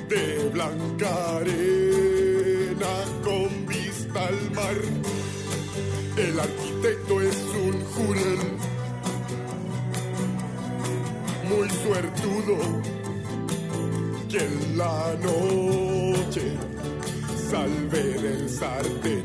de 0.09 0.49
blanca 0.53 1.37
arena 1.37 2.24
con 3.23 3.67
vista 3.67 4.27
al 4.27 4.51
mar. 4.53 4.77
El 6.17 6.41
arquitecto 6.41 7.21
es 7.21 7.37
un 7.37 7.85
jurel 7.85 8.39
muy 11.49 11.69
suertudo 11.71 12.83
que 14.29 14.39
en 14.39 14.79
la 14.79 15.15
noche 15.21 16.57
salve 17.51 18.03
del 18.21 18.49
sartén. 18.49 19.23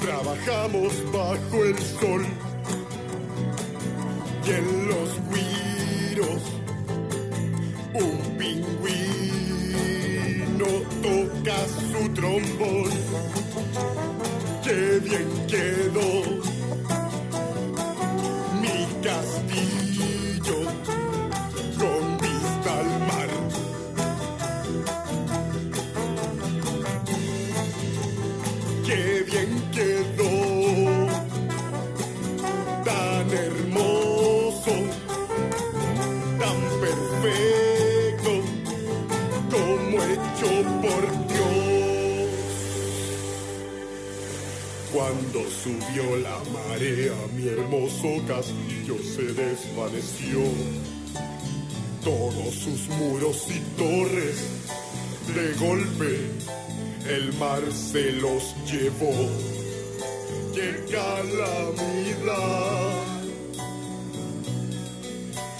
Trabajamos 0.00 0.92
bajo 1.12 1.64
el 1.64 1.78
sol 1.78 2.26
se 57.94 58.10
los 58.14 58.54
llevó. 58.66 59.14
¡Qué 60.52 60.84
calamidad! 60.90 62.24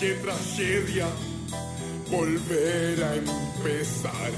¡Qué 0.01 0.14
tragedia! 0.14 1.07
Volver 2.11 3.05
a 3.05 3.14
empezar. 3.14 4.33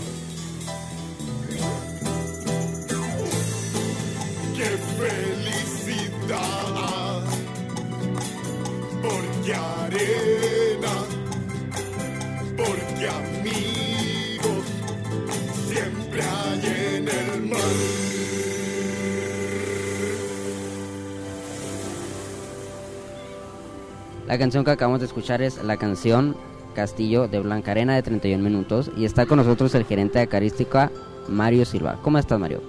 La 24.27 24.39
canción 24.39 24.65
que 24.65 24.73
acabamos 24.73 25.01
de 25.01 25.07
escuchar 25.07 25.41
es 25.41 25.63
la 25.63 25.77
canción 25.77 26.37
Castillo 26.75 27.29
de 27.29 27.39
Blanca 27.39 27.71
Arena 27.71 27.95
de 27.95 28.03
31 28.03 28.43
minutos 28.43 28.91
y 28.97 29.05
está 29.05 29.25
con 29.25 29.39
nosotros 29.39 29.75
el 29.77 29.85
gerente 29.85 30.19
de 30.19 30.25
Acarística 30.25 30.91
Mario 31.29 31.65
Silva. 31.65 31.99
¿Cómo 32.03 32.19
estás 32.19 32.39
Mario? 32.39 32.61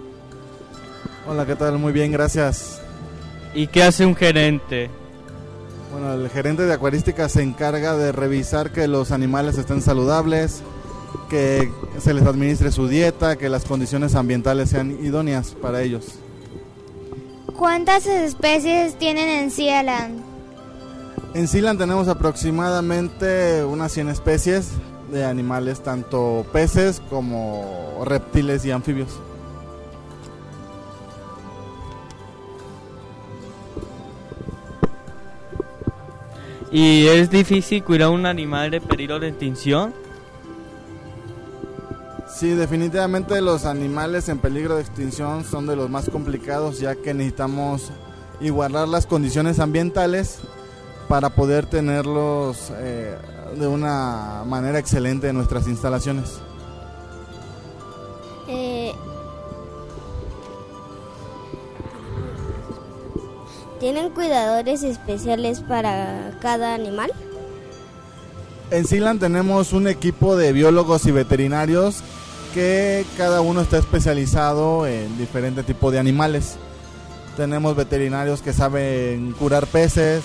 Hola, 1.27 1.45
¿qué 1.45 1.55
tal? 1.55 1.79
Muy 1.79 1.91
bien, 1.91 2.11
gracias. 2.11 2.79
¿Y 3.55 3.67
qué 3.67 3.81
hace 3.81 4.05
un 4.05 4.15
gerente? 4.15 4.89
Bueno, 5.91 6.13
el 6.13 6.29
gerente 6.29 6.63
de 6.63 6.73
acuarística 6.73 7.27
se 7.27 7.41
encarga 7.41 7.95
de 7.95 8.11
revisar 8.11 8.71
que 8.71 8.87
los 8.87 9.11
animales 9.11 9.57
estén 9.57 9.81
saludables, 9.81 10.61
que 11.27 11.71
se 11.99 12.13
les 12.13 12.25
administre 12.25 12.71
su 12.71 12.87
dieta, 12.87 13.35
que 13.35 13.49
las 13.49 13.65
condiciones 13.65 14.13
ambientales 14.13 14.69
sean 14.69 15.03
idóneas 15.03 15.55
para 15.59 15.81
ellos. 15.81 16.19
¿Cuántas 17.57 18.05
especies 18.05 18.95
tienen 18.99 19.27
en 19.27 19.49
Sealand? 19.49 20.36
En 21.37 21.47
Sealand 21.47 21.77
tenemos 21.77 22.07
aproximadamente 22.07 23.63
unas 23.63 23.91
100 23.91 24.09
especies 24.09 24.71
de 25.11 25.23
animales, 25.23 25.83
tanto 25.83 26.47
peces 26.51 26.99
como 27.11 28.01
reptiles 28.05 28.65
y 28.65 28.71
anfibios. 28.71 29.19
¿Y 36.71 37.05
es 37.05 37.29
difícil 37.29 37.83
cuidar 37.83 38.09
un 38.09 38.25
animal 38.25 38.71
de 38.71 38.81
peligro 38.81 39.19
de 39.19 39.27
extinción? 39.27 39.93
Sí, 42.27 42.49
definitivamente 42.49 43.41
los 43.41 43.65
animales 43.65 44.27
en 44.29 44.39
peligro 44.39 44.75
de 44.75 44.81
extinción 44.81 45.43
son 45.43 45.67
de 45.67 45.75
los 45.75 45.87
más 45.87 46.09
complicados 46.09 46.79
ya 46.79 46.95
que 46.95 47.13
necesitamos 47.13 47.91
igualar 48.41 48.87
las 48.87 49.05
condiciones 49.05 49.59
ambientales 49.59 50.39
para 51.07 51.29
poder 51.29 51.65
tenerlos 51.65 52.71
eh, 52.77 53.17
de 53.55 53.67
una 53.67 54.43
manera 54.45 54.79
excelente 54.79 55.29
en 55.29 55.35
nuestras 55.35 55.67
instalaciones. 55.67 56.39
Eh, 58.47 58.93
¿Tienen 63.79 64.09
cuidadores 64.09 64.83
especiales 64.83 65.61
para 65.61 66.37
cada 66.41 66.73
animal? 66.73 67.11
En 68.71 68.85
Sealand 68.85 69.19
tenemos 69.19 69.71
un 69.71 69.87
equipo 69.87 70.35
de 70.35 70.51
biólogos 70.51 71.05
y 71.05 71.11
veterinarios 71.11 72.03
que 72.53 73.05
cada 73.17 73.41
uno 73.41 73.61
está 73.61 73.77
especializado 73.77 74.87
en 74.87 75.17
diferente 75.17 75.63
tipo 75.63 75.91
de 75.91 75.99
animales. 75.99 76.55
Tenemos 77.37 77.75
veterinarios 77.75 78.41
que 78.41 78.51
saben 78.51 79.33
curar 79.33 79.67
peces, 79.67 80.23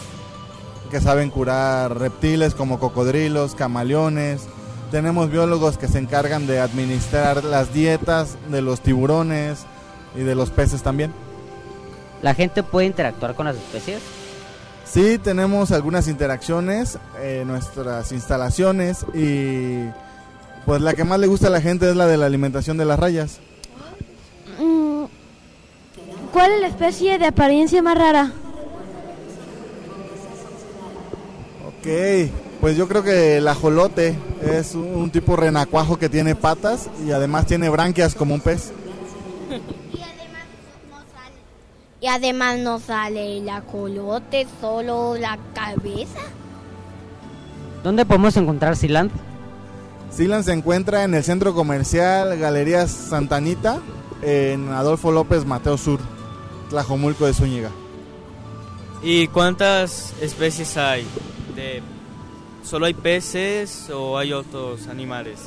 que 0.93 1.01
saben 1.01 1.31
curar 1.31 1.99
reptiles 1.99 2.55
como 2.55 2.79
cocodrilos, 2.79 3.55
camaleones. 3.55 4.43
Tenemos 4.91 5.31
biólogos 5.31 5.79
que 5.79 5.89
se 5.89 5.99
encargan 5.99 6.47
de 6.47 6.61
administrar 6.61 7.45
las 7.45 7.73
dietas 7.73 8.37
de 8.51 8.61
los 8.61 8.83
tiburones 8.83 9.65
y 10.15 10.21
de 10.21 10.35
los 10.35 10.51
peces 10.51 10.83
también. 10.83 11.11
¿La 12.21 12.35
gente 12.35 12.63
puede 12.63 12.89
interactuar 12.89 13.35
con 13.35 13.47
las 13.47 13.57
especies? 13.57 14.01
Sí, 14.85 15.17
tenemos 15.17 15.73
algunas 15.73 16.09
interacciones 16.09 16.99
en 17.23 17.49
nuestras 17.49 18.13
instalaciones 18.13 19.07
y 19.15 19.89
pues 20.67 20.83
la 20.83 20.93
que 20.93 21.05
más 21.05 21.19
le 21.19 21.27
gusta 21.27 21.47
a 21.47 21.51
la 21.51 21.63
gente 21.63 21.89
es 21.89 21.97
la 21.97 22.07
de 22.07 22.19
la 22.19 22.27
alimentación 22.27 22.77
de 22.77 22.85
las 22.85 22.99
rayas. 22.99 23.41
Mm, 24.61 25.05
¿Cuál 26.35 26.53
es 26.53 26.61
la 26.61 26.67
especie 26.67 27.19
de 27.19 27.25
apariencia 27.25 27.81
más 27.81 27.97
rara? 27.97 28.31
Ok, 31.83 31.89
pues 32.61 32.77
yo 32.77 32.87
creo 32.87 33.03
que 33.03 33.39
el 33.39 33.49
ajolote 33.49 34.17
es 34.41 34.77
un, 34.77 35.11
tipo 35.11 35.35
renacuajo 35.35 35.99
que 35.99 36.09
tiene 36.09 36.37
patas 36.37 36.89
y 37.05 37.11
además 37.11 37.47
tiene 37.47 37.69
branquias 37.69 38.15
como 38.15 38.35
un 38.35 38.41
pez. 38.41 38.73
Y 42.01 42.09
además 42.09 42.59
no 42.59 42.81
sale 42.81 43.39
el 43.39 43.49
ajolote, 43.49 44.49
solo 44.61 45.15
la 45.17 45.39
cabeza. 45.55 46.19
¿Dónde 47.85 48.05
podemos 48.05 48.37
encontrar 48.37 48.75
Sealand? 48.75 49.13
Sealand 50.11 50.45
se 50.45 50.53
encuentra 50.53 51.05
en 51.05 51.15
el 51.15 51.23
centro 51.23 51.55
comercial 51.55 52.37
Galerías 52.41 52.91
Santanita, 52.91 53.79
en 54.21 54.69
Adolfo 54.71 55.13
López 55.13 55.47
Mateo 55.47 55.79
Sur, 55.79 56.01
Tlajomulco 56.71 57.25
de 57.27 57.35
Zúñiga. 57.35 57.71
¿Y 59.01 59.29
cuántas 59.29 60.13
especies 60.21 60.77
hay? 60.77 61.07
¿Solo 62.65 62.87
hay 62.87 62.95
peces 62.95 63.91
o 63.91 64.19
hay 64.19 64.33
otros 64.33 64.87
animales? 64.89 65.39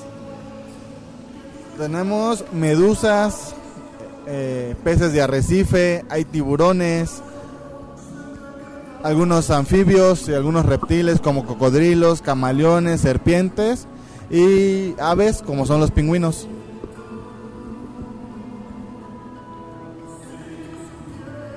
Tenemos 1.78 2.46
medusas, 2.54 3.56
eh, 4.28 4.76
peces 4.84 5.13
de 5.13 5.22
arrecife, 5.22 6.06
hay 6.10 6.26
tiburones, 6.26 7.22
algunos 9.04 9.52
anfibios 9.52 10.28
y 10.30 10.34
algunos 10.34 10.65
reptiles 10.65 11.20
como 11.20 11.46
cocodrilos, 11.46 12.22
camaleones, 12.22 13.02
serpientes 13.02 13.88
y 14.32 14.96
aves 15.00 15.44
como 15.46 15.65
son 15.65 15.80
los 15.80 15.91
pingüinos. 15.91 16.48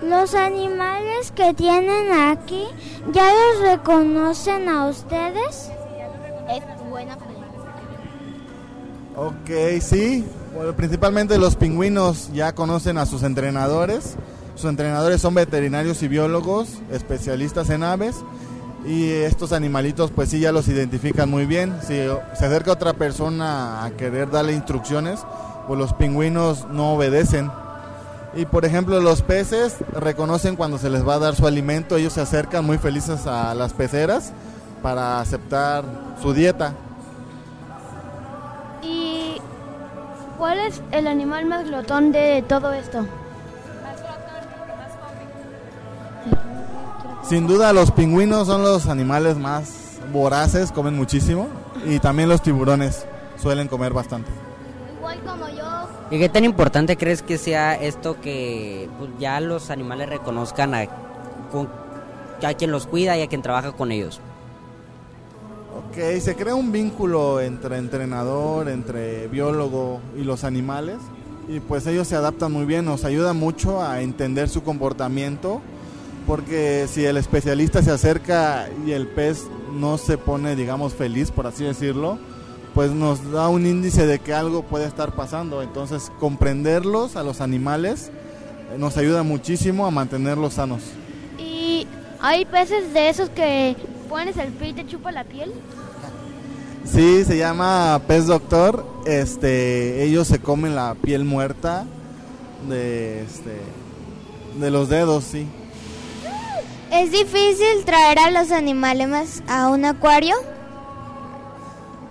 Los 0.08 0.34
animales 0.34 1.32
que 1.34 1.52
tienen 1.52 2.12
aquí, 2.12 2.64
¿ya 3.12 3.30
los 3.30 3.70
reconocen 3.70 4.66
a 4.68 4.86
ustedes? 4.86 5.70
Es 6.48 6.88
buena 6.88 7.14
pregunta. 7.16 7.48
Ok, 9.14 9.82
sí. 9.82 10.24
Bueno, 10.54 10.72
principalmente 10.72 11.36
los 11.36 11.56
pingüinos 11.56 12.32
ya 12.32 12.54
conocen 12.54 12.96
a 12.96 13.04
sus 13.04 13.22
entrenadores. 13.22 14.16
Sus 14.54 14.70
entrenadores 14.70 15.20
son 15.20 15.34
veterinarios 15.34 16.02
y 16.02 16.08
biólogos, 16.08 16.78
especialistas 16.90 17.68
en 17.68 17.82
aves. 17.82 18.16
Y 18.86 19.10
estos 19.10 19.52
animalitos 19.52 20.10
pues 20.10 20.30
sí 20.30 20.40
ya 20.40 20.52
los 20.52 20.68
identifican 20.68 21.28
muy 21.28 21.44
bien. 21.44 21.76
Si 21.82 21.94
se 21.96 22.46
acerca 22.46 22.72
otra 22.72 22.94
persona 22.94 23.84
a 23.84 23.90
querer 23.90 24.30
darle 24.30 24.54
instrucciones, 24.54 25.20
pues 25.66 25.78
los 25.78 25.92
pingüinos 25.92 26.66
no 26.70 26.94
obedecen. 26.94 27.50
Y 28.34 28.46
por 28.46 28.64
ejemplo 28.64 29.00
los 29.00 29.22
peces 29.22 29.76
reconocen 29.92 30.56
cuando 30.56 30.78
se 30.78 30.90
les 30.90 31.06
va 31.06 31.14
a 31.14 31.18
dar 31.18 31.34
su 31.34 31.46
alimento, 31.46 31.96
ellos 31.96 32.12
se 32.12 32.20
acercan 32.20 32.64
muy 32.64 32.78
felices 32.78 33.26
a 33.26 33.54
las 33.54 33.72
peceras 33.72 34.32
para 34.82 35.20
aceptar 35.20 35.84
su 36.20 36.32
dieta. 36.34 36.74
¿Y 38.82 39.40
cuál 40.36 40.58
es 40.58 40.80
el 40.92 41.06
animal 41.06 41.46
más 41.46 41.66
glotón 41.66 42.12
de 42.12 42.44
todo 42.48 42.72
esto? 42.72 43.06
Sin 47.28 47.46
duda 47.46 47.72
los 47.72 47.90
pingüinos 47.90 48.46
son 48.46 48.62
los 48.62 48.86
animales 48.86 49.36
más 49.36 49.98
voraces, 50.12 50.72
comen 50.72 50.96
muchísimo. 50.96 51.48
Y 51.84 51.98
también 51.98 52.28
los 52.28 52.42
tiburones 52.42 53.04
suelen 53.36 53.68
comer 53.68 53.92
bastante. 53.92 54.30
¿Y 56.10 56.18
qué 56.18 56.28
tan 56.28 56.44
importante 56.44 56.96
crees 56.96 57.22
que 57.22 57.36
sea 57.36 57.74
esto 57.74 58.18
que 58.20 58.88
pues, 58.98 59.10
ya 59.18 59.40
los 59.40 59.70
animales 59.70 60.08
reconozcan 60.08 60.74
a, 60.74 60.88
a 62.42 62.54
quien 62.54 62.70
los 62.70 62.86
cuida 62.86 63.18
y 63.18 63.22
a 63.22 63.26
quien 63.26 63.42
trabaja 63.42 63.72
con 63.72 63.92
ellos? 63.92 64.20
Ok, 65.76 66.20
se 66.20 66.34
crea 66.34 66.54
un 66.54 66.72
vínculo 66.72 67.40
entre 67.40 67.76
entrenador, 67.76 68.68
entre 68.68 69.28
biólogo 69.28 70.00
y 70.16 70.24
los 70.24 70.44
animales. 70.44 70.96
Y 71.46 71.60
pues 71.60 71.86
ellos 71.86 72.08
se 72.08 72.16
adaptan 72.16 72.52
muy 72.52 72.64
bien, 72.64 72.84
nos 72.84 73.04
ayuda 73.04 73.32
mucho 73.32 73.82
a 73.82 74.00
entender 74.00 74.48
su 74.48 74.62
comportamiento. 74.62 75.60
Porque 76.26 76.86
si 76.90 77.04
el 77.04 77.16
especialista 77.16 77.82
se 77.82 77.90
acerca 77.90 78.68
y 78.86 78.92
el 78.92 79.08
pez 79.08 79.46
no 79.74 79.98
se 79.98 80.18
pone, 80.18 80.56
digamos, 80.56 80.94
feliz, 80.94 81.30
por 81.30 81.46
así 81.46 81.64
decirlo, 81.64 82.18
pues 82.78 82.92
nos 82.92 83.32
da 83.32 83.48
un 83.48 83.66
índice 83.66 84.06
de 84.06 84.20
que 84.20 84.32
algo 84.32 84.62
puede 84.62 84.86
estar 84.86 85.10
pasando. 85.16 85.62
Entonces, 85.62 86.12
comprenderlos 86.20 87.16
a 87.16 87.24
los 87.24 87.40
animales 87.40 88.12
eh, 88.72 88.78
nos 88.78 88.96
ayuda 88.96 89.24
muchísimo 89.24 89.84
a 89.84 89.90
mantenerlos 89.90 90.54
sanos. 90.54 90.82
¿Y 91.40 91.88
hay 92.20 92.44
peces 92.44 92.94
de 92.94 93.08
esos 93.08 93.30
que 93.30 93.74
pones 94.08 94.36
el 94.36 94.52
pie 94.52 94.68
y 94.68 94.72
te 94.74 94.86
chupa 94.86 95.10
la 95.10 95.24
piel? 95.24 95.52
Sí, 96.84 97.24
se 97.24 97.36
llama 97.36 98.00
pez 98.06 98.28
doctor. 98.28 98.86
Este, 99.06 100.04
ellos 100.04 100.28
se 100.28 100.38
comen 100.38 100.76
la 100.76 100.94
piel 100.94 101.24
muerta 101.24 101.84
de 102.68 103.22
este 103.22 103.56
de 104.60 104.70
los 104.70 104.88
dedos, 104.88 105.24
sí. 105.24 105.48
¿Es 106.92 107.10
difícil 107.10 107.84
traer 107.84 108.20
a 108.20 108.30
los 108.30 108.52
animales 108.52 109.08
más 109.08 109.42
a 109.48 109.68
un 109.68 109.84
acuario? 109.84 110.36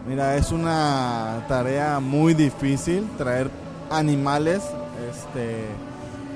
Mira, 0.08 0.38
es 0.38 0.54
una 0.54 1.44
tarea 1.50 2.00
muy 2.00 2.34
difícil 2.34 3.10
traer 3.18 3.50
animales, 3.90 4.64
este, 5.12 5.66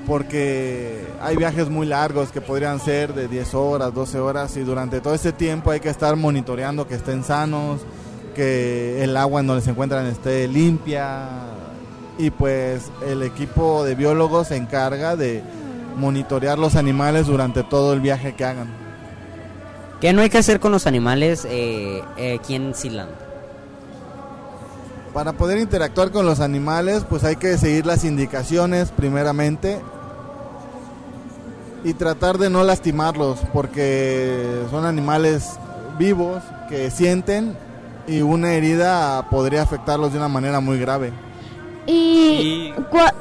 porque 0.06 1.06
hay 1.22 1.36
viajes 1.36 1.70
muy 1.70 1.86
largos 1.86 2.32
que 2.32 2.42
podrían 2.42 2.80
ser 2.80 3.14
de 3.14 3.28
10 3.28 3.54
horas, 3.54 3.94
12 3.94 4.18
horas 4.18 4.56
y 4.58 4.60
durante 4.60 5.00
todo 5.00 5.14
ese 5.14 5.32
tiempo 5.32 5.70
hay 5.70 5.80
que 5.80 5.88
estar 5.88 6.16
monitoreando 6.16 6.86
que 6.86 6.96
estén 6.96 7.24
sanos, 7.24 7.80
que 8.34 9.02
el 9.02 9.16
agua 9.16 9.40
en 9.40 9.46
donde 9.46 9.62
se 9.62 9.70
encuentran 9.70 10.04
esté 10.04 10.48
limpia 10.48 11.28
y 12.18 12.28
pues 12.30 12.90
el 13.06 13.22
equipo 13.22 13.84
de 13.84 13.94
biólogos 13.94 14.48
se 14.48 14.56
encarga 14.56 15.16
de 15.16 15.42
monitorear 15.96 16.58
los 16.58 16.76
animales 16.76 17.26
durante 17.26 17.62
todo 17.62 17.94
el 17.94 18.00
viaje 18.00 18.34
que 18.34 18.44
hagan. 18.44 18.68
¿Qué 19.98 20.12
no 20.12 20.20
hay 20.20 20.28
que 20.28 20.36
hacer 20.36 20.60
con 20.60 20.72
los 20.72 20.86
animales 20.86 21.46
eh, 21.48 22.02
eh, 22.18 22.36
aquí 22.38 22.54
en 22.54 22.74
Sealand? 22.74 23.31
Para 25.12 25.32
poder 25.34 25.58
interactuar 25.58 26.10
con 26.10 26.24
los 26.24 26.40
animales, 26.40 27.04
pues 27.08 27.22
hay 27.24 27.36
que 27.36 27.58
seguir 27.58 27.84
las 27.86 28.04
indicaciones 28.04 28.90
primeramente. 28.90 29.80
y 31.84 31.94
tratar 31.94 32.38
de 32.38 32.48
no 32.48 32.62
lastimarlos 32.62 33.40
porque 33.52 34.62
son 34.70 34.84
animales 34.86 35.58
vivos 35.98 36.40
que 36.68 36.92
sienten 36.92 37.56
y 38.06 38.22
una 38.22 38.52
herida 38.52 39.28
podría 39.30 39.62
afectarlos 39.62 40.12
de 40.12 40.18
una 40.18 40.28
manera 40.28 40.60
muy 40.60 40.78
grave. 40.78 41.12
¿Y, 41.86 42.72
cua- 42.88 43.12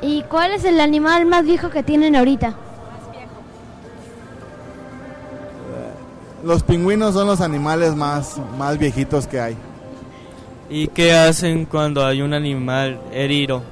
¿Y 0.00 0.22
cuál 0.22 0.52
es 0.52 0.64
el 0.64 0.80
animal 0.80 1.26
más 1.26 1.44
viejo 1.44 1.68
que 1.68 1.82
tienen 1.82 2.16
ahorita? 2.16 2.54
Los 6.42 6.62
pingüinos 6.62 7.12
son 7.12 7.26
los 7.26 7.42
animales 7.42 7.94
más, 7.94 8.36
más 8.58 8.78
viejitos 8.78 9.26
que 9.26 9.40
hay. 9.40 9.56
¿Y 10.70 10.88
qué 10.88 11.12
hacen 11.12 11.66
cuando 11.66 12.04
hay 12.04 12.22
un 12.22 12.32
animal 12.32 13.00
herido? 13.12 13.62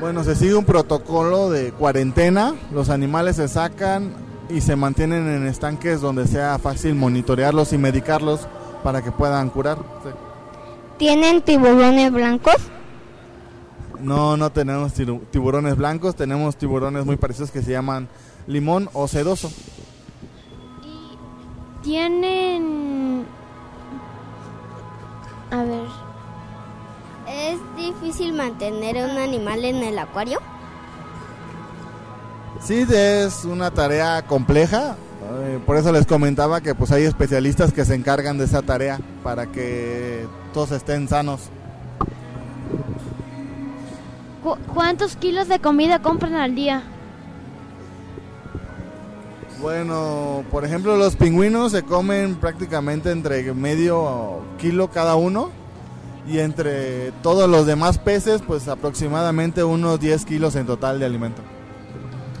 Bueno, 0.00 0.22
se 0.24 0.34
sigue 0.36 0.54
un 0.54 0.64
protocolo 0.64 1.50
de 1.50 1.72
cuarentena, 1.72 2.54
los 2.72 2.90
animales 2.90 3.36
se 3.36 3.48
sacan 3.48 4.14
y 4.50 4.60
se 4.60 4.76
mantienen 4.76 5.26
en 5.26 5.46
estanques 5.46 6.00
donde 6.00 6.26
sea 6.26 6.58
fácil 6.58 6.94
monitorearlos 6.94 7.72
y 7.72 7.78
medicarlos 7.78 8.46
para 8.84 9.02
que 9.02 9.10
puedan 9.10 9.48
curar. 9.48 9.78
¿Tienen 10.98 11.42
tiburones 11.42 12.12
blancos? 12.12 12.56
No, 14.00 14.36
no 14.36 14.50
tenemos 14.50 14.92
tiburones 15.30 15.76
blancos, 15.76 16.14
tenemos 16.14 16.56
tiburones 16.56 17.04
muy 17.06 17.16
parecidos 17.16 17.50
que 17.50 17.62
se 17.62 17.72
llaman 17.72 18.08
limón 18.46 18.88
o 18.92 19.08
sedoso. 19.08 19.50
Tienen... 21.82 23.24
A 25.56 25.62
ver. 25.64 25.86
¿Es 27.28 27.58
difícil 27.76 28.32
mantener 28.32 28.96
un 29.10 29.16
animal 29.18 29.64
en 29.64 29.76
el 29.76 29.98
acuario? 29.98 30.38
Sí, 32.60 32.84
es 32.90 33.44
una 33.44 33.70
tarea 33.70 34.22
compleja, 34.22 34.96
por 35.66 35.76
eso 35.76 35.92
les 35.92 36.06
comentaba 36.06 36.60
que 36.60 36.74
pues 36.74 36.90
hay 36.92 37.04
especialistas 37.04 37.72
que 37.72 37.84
se 37.84 37.94
encargan 37.94 38.38
de 38.38 38.44
esa 38.44 38.62
tarea 38.62 38.98
para 39.22 39.46
que 39.46 40.26
todos 40.52 40.72
estén 40.72 41.08
sanos. 41.08 41.42
cu- 44.42 44.56
¿Cuántos 44.74 45.16
kilos 45.16 45.48
de 45.48 45.58
comida 45.58 46.00
compran 46.00 46.34
al 46.34 46.54
día? 46.54 46.82
Bueno, 49.66 50.44
por 50.52 50.64
ejemplo, 50.64 50.96
los 50.96 51.16
pingüinos 51.16 51.72
se 51.72 51.82
comen 51.82 52.36
prácticamente 52.36 53.10
entre 53.10 53.52
medio 53.52 54.42
kilo 54.58 54.92
cada 54.92 55.16
uno 55.16 55.50
y 56.24 56.38
entre 56.38 57.10
todos 57.20 57.50
los 57.50 57.66
demás 57.66 57.98
peces, 57.98 58.42
pues 58.46 58.68
aproximadamente 58.68 59.64
unos 59.64 59.98
10 59.98 60.24
kilos 60.24 60.54
en 60.54 60.66
total 60.66 61.00
de 61.00 61.06
alimento. 61.06 61.42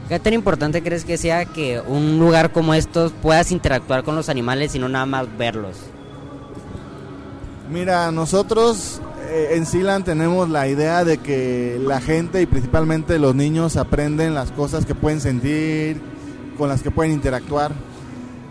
¿Qué 0.08 0.20
tan 0.20 0.34
importante 0.34 0.84
crees 0.84 1.04
que 1.04 1.18
sea 1.18 1.46
que 1.46 1.80
un 1.80 2.20
lugar 2.20 2.52
como 2.52 2.74
estos 2.74 3.10
puedas 3.10 3.50
interactuar 3.50 4.04
con 4.04 4.14
los 4.14 4.28
animales 4.28 4.76
y 4.76 4.78
no 4.78 4.88
nada 4.88 5.06
más 5.06 5.26
verlos? 5.36 5.78
Mira, 7.68 8.12
nosotros 8.12 9.00
eh, 9.30 9.54
en 9.54 9.66
Sealand 9.66 10.04
tenemos 10.04 10.48
la 10.48 10.68
idea 10.68 11.04
de 11.04 11.18
que 11.18 11.76
la 11.84 12.00
gente 12.00 12.40
y 12.40 12.46
principalmente 12.46 13.18
los 13.18 13.34
niños 13.34 13.76
aprenden 13.76 14.32
las 14.32 14.52
cosas 14.52 14.86
que 14.86 14.94
pueden 14.94 15.20
sentir, 15.20 16.14
con 16.56 16.68
las 16.68 16.82
que 16.82 16.90
pueden 16.90 17.12
interactuar. 17.12 17.72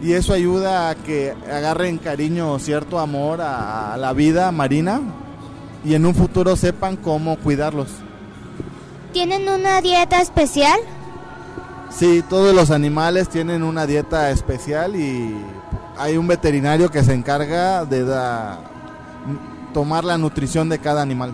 Y 0.02 0.14
eso 0.14 0.34
ayuda 0.34 0.90
a 0.90 0.96
que 0.96 1.34
agarren 1.52 1.98
cariño 1.98 2.60
cierto 2.60 3.00
amor 3.00 3.42
a, 3.42 3.94
a 3.94 3.98
la 3.98 4.14
vida 4.14 4.52
marina 4.52 5.02
y 5.86 5.94
en 5.96 6.06
un 6.06 6.14
futuro 6.16 6.56
sepan 6.56 6.98
cómo 6.98 7.38
cuidarlos. 7.38 7.88
¿Tienen 9.14 9.48
una 9.48 9.80
dieta 9.82 10.22
especial? 10.22 10.78
Sí, 11.90 12.22
todos 12.30 12.54
los 12.54 12.72
animales 12.72 13.30
tienen 13.30 13.64
una 13.64 13.86
dieta 13.86 14.30
especial 14.32 14.96
y 14.98 15.34
hay 15.98 16.18
un 16.18 16.28
veterinario 16.28 16.90
que 16.92 17.04
se 17.04 17.14
encarga 17.14 17.86
de 17.86 18.04
da- 18.04 18.60
tomar 19.74 20.04
la 20.04 20.18
nutrición 20.18 20.68
de 20.68 20.80
cada 20.80 21.02
animal. 21.02 21.34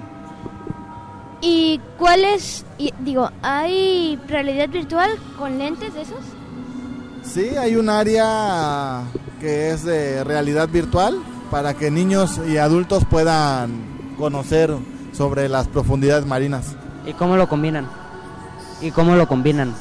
¿Y 1.41 1.81
cuál 1.97 2.23
es, 2.25 2.63
y- 2.77 2.93
digo, 2.99 3.31
hay 3.41 4.19
realidad 4.27 4.69
virtual 4.69 5.10
con 5.39 5.57
lentes 5.57 5.95
de 5.95 6.01
esos? 6.03 6.19
Sí, 7.23 7.55
hay 7.57 7.75
un 7.75 7.89
área 7.89 9.03
que 9.39 9.71
es 9.71 9.84
de 9.84 10.23
realidad 10.23 10.67
virtual 10.69 11.21
para 11.49 11.73
que 11.73 11.91
niños 11.91 12.39
y 12.47 12.57
adultos 12.57 13.05
puedan 13.05 14.15
conocer 14.17 14.75
sobre 15.13 15.47
las 15.49 15.67
profundidades 15.67 16.25
marinas. 16.25 16.75
¿Y 17.05 17.13
cómo 17.13 17.38
lo 17.38 17.47
combinan? 17.47 17.88
¿Y 18.81 18.91
cómo 18.91 19.15
lo 19.15 19.27
combinan? 19.27 19.73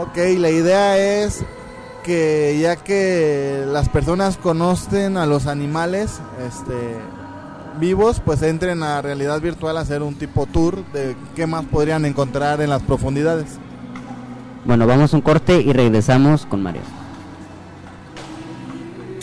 Ok, 0.00 0.16
la 0.38 0.50
idea 0.50 0.98
es 0.98 1.44
que 2.02 2.58
ya 2.60 2.76
que 2.76 3.64
las 3.66 3.88
personas 3.88 4.36
conocen 4.36 5.16
a 5.16 5.26
los 5.26 5.46
animales 5.46 6.20
este, 6.46 6.98
vivos, 7.78 8.20
pues 8.24 8.42
entren 8.42 8.82
a 8.82 9.02
realidad 9.02 9.40
virtual 9.40 9.76
a 9.76 9.80
hacer 9.80 10.02
un 10.02 10.14
tipo 10.14 10.46
tour 10.46 10.84
de 10.92 11.16
qué 11.34 11.46
más 11.46 11.64
podrían 11.66 12.04
encontrar 12.04 12.60
en 12.60 12.70
las 12.70 12.82
profundidades. 12.82 13.58
Bueno, 14.64 14.86
vamos 14.86 15.12
a 15.12 15.16
un 15.16 15.22
corte 15.22 15.60
y 15.60 15.72
regresamos 15.72 16.44
con 16.46 16.62
Mario. 16.62 16.82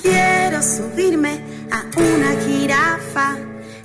Quiero 0.01 0.61
subirme 0.61 1.41
a 1.71 1.83
una 1.97 2.41
jirafa 2.45 3.37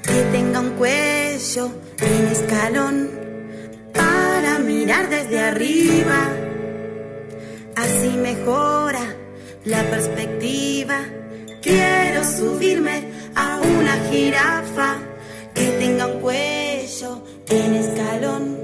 que 0.03 0.23
tenga 0.33 0.61
un 0.61 0.71
cuello 0.71 1.71
en 1.99 2.27
escalón 2.29 3.11
para 3.93 4.59
mirar 4.59 5.09
desde 5.09 5.41
arriba. 5.41 6.29
Así 7.77 8.17
mejora 8.17 9.01
la 9.65 9.83
perspectiva. 9.91 11.01
Quiero 11.63 12.25
subirme 12.25 13.11
a 13.35 13.61
una 13.61 13.97
jirafa 14.11 14.97
que 15.55 15.67
tenga 15.79 16.07
un 16.07 16.21
cuello 16.21 17.23
en 17.49 17.75
escalón. 17.75 18.60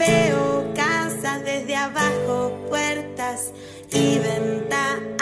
Veo 0.00 0.72
casas, 0.74 1.44
desde 1.44 1.76
abajo 1.76 2.56
puertas 2.70 3.52
y 3.92 4.18
ventanas. 4.18 5.19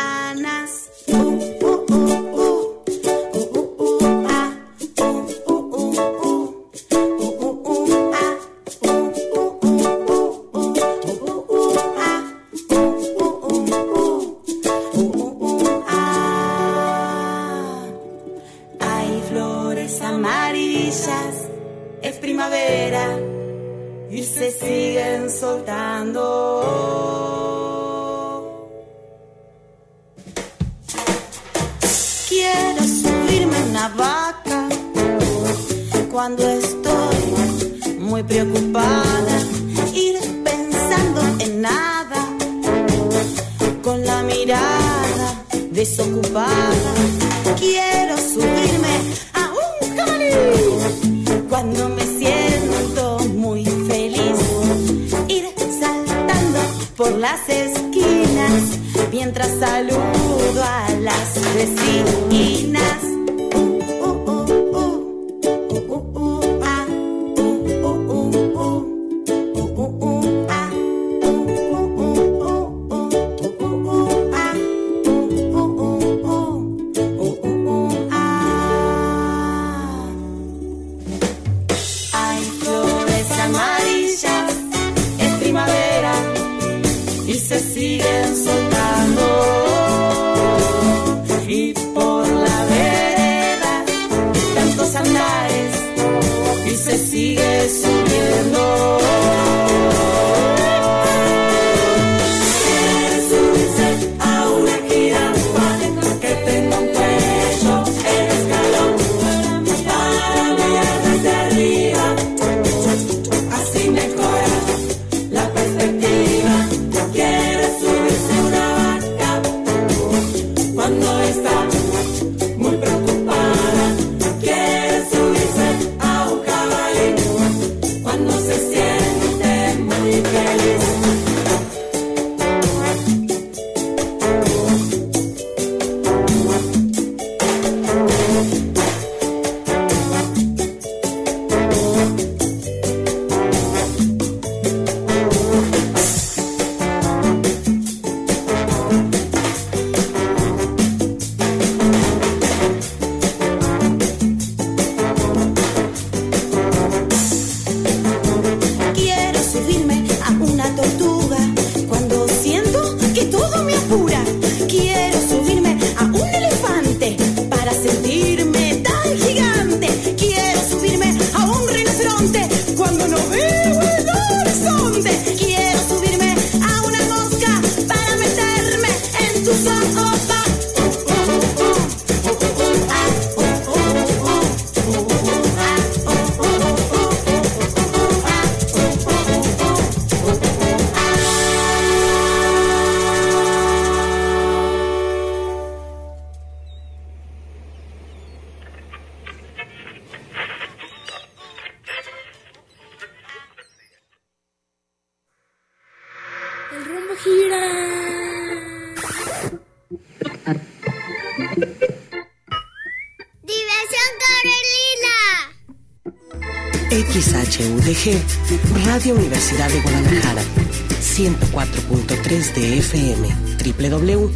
Radio 218.99 219.15
Universidad 219.15 219.71
de 219.71 219.81
Guadalajara, 219.81 220.43
104.3 220.43 222.53
de 222.53 222.79
FM, 222.79 223.29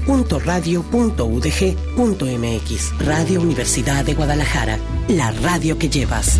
www.radio.udg.mx, 0.06 2.98
Radio 3.04 3.40
Universidad 3.40 4.04
de 4.04 4.14
Guadalajara, 4.14 4.78
la 5.08 5.32
radio 5.32 5.76
que 5.80 5.88
llevas. 5.88 6.38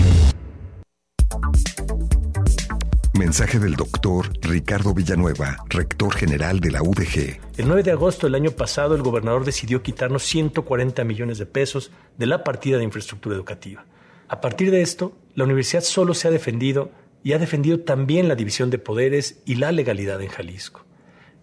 Mensaje 3.19 3.59
del 3.59 3.75
doctor 3.75 4.31
Ricardo 4.41 4.95
Villanueva, 4.95 5.57
rector 5.69 6.15
general 6.15 6.61
de 6.61 6.71
la 6.71 6.81
UDG. 6.81 7.41
El 7.57 7.67
9 7.67 7.83
de 7.83 7.91
agosto 7.91 8.29
del 8.29 8.37
año 8.37 8.53
pasado, 8.53 8.95
el 8.95 9.03
gobernador 9.03 9.45
decidió 9.45 9.83
quitarnos 9.83 10.23
140 10.23 11.03
millones 11.03 11.39
de 11.39 11.47
pesos 11.47 11.91
de 12.19 12.27
la 12.27 12.45
partida 12.45 12.79
de 12.79 12.85
infraestructura 12.85 13.35
educativa. 13.35 13.85
A 14.29 14.41
partir 14.41 14.71
de 14.71 14.81
esto, 14.81 15.19
la 15.35 15.43
universidad 15.43 15.83
solo 15.83 16.15
se 16.15 16.29
ha 16.29 16.31
defendido 16.31 17.02
y 17.23 17.33
ha 17.33 17.39
defendido 17.39 17.81
también 17.81 18.29
la 18.29 18.35
división 18.35 18.71
de 18.71 18.79
poderes 18.79 19.43
y 19.45 19.57
la 19.57 19.73
legalidad 19.73 20.21
en 20.21 20.29
Jalisco. 20.29 20.85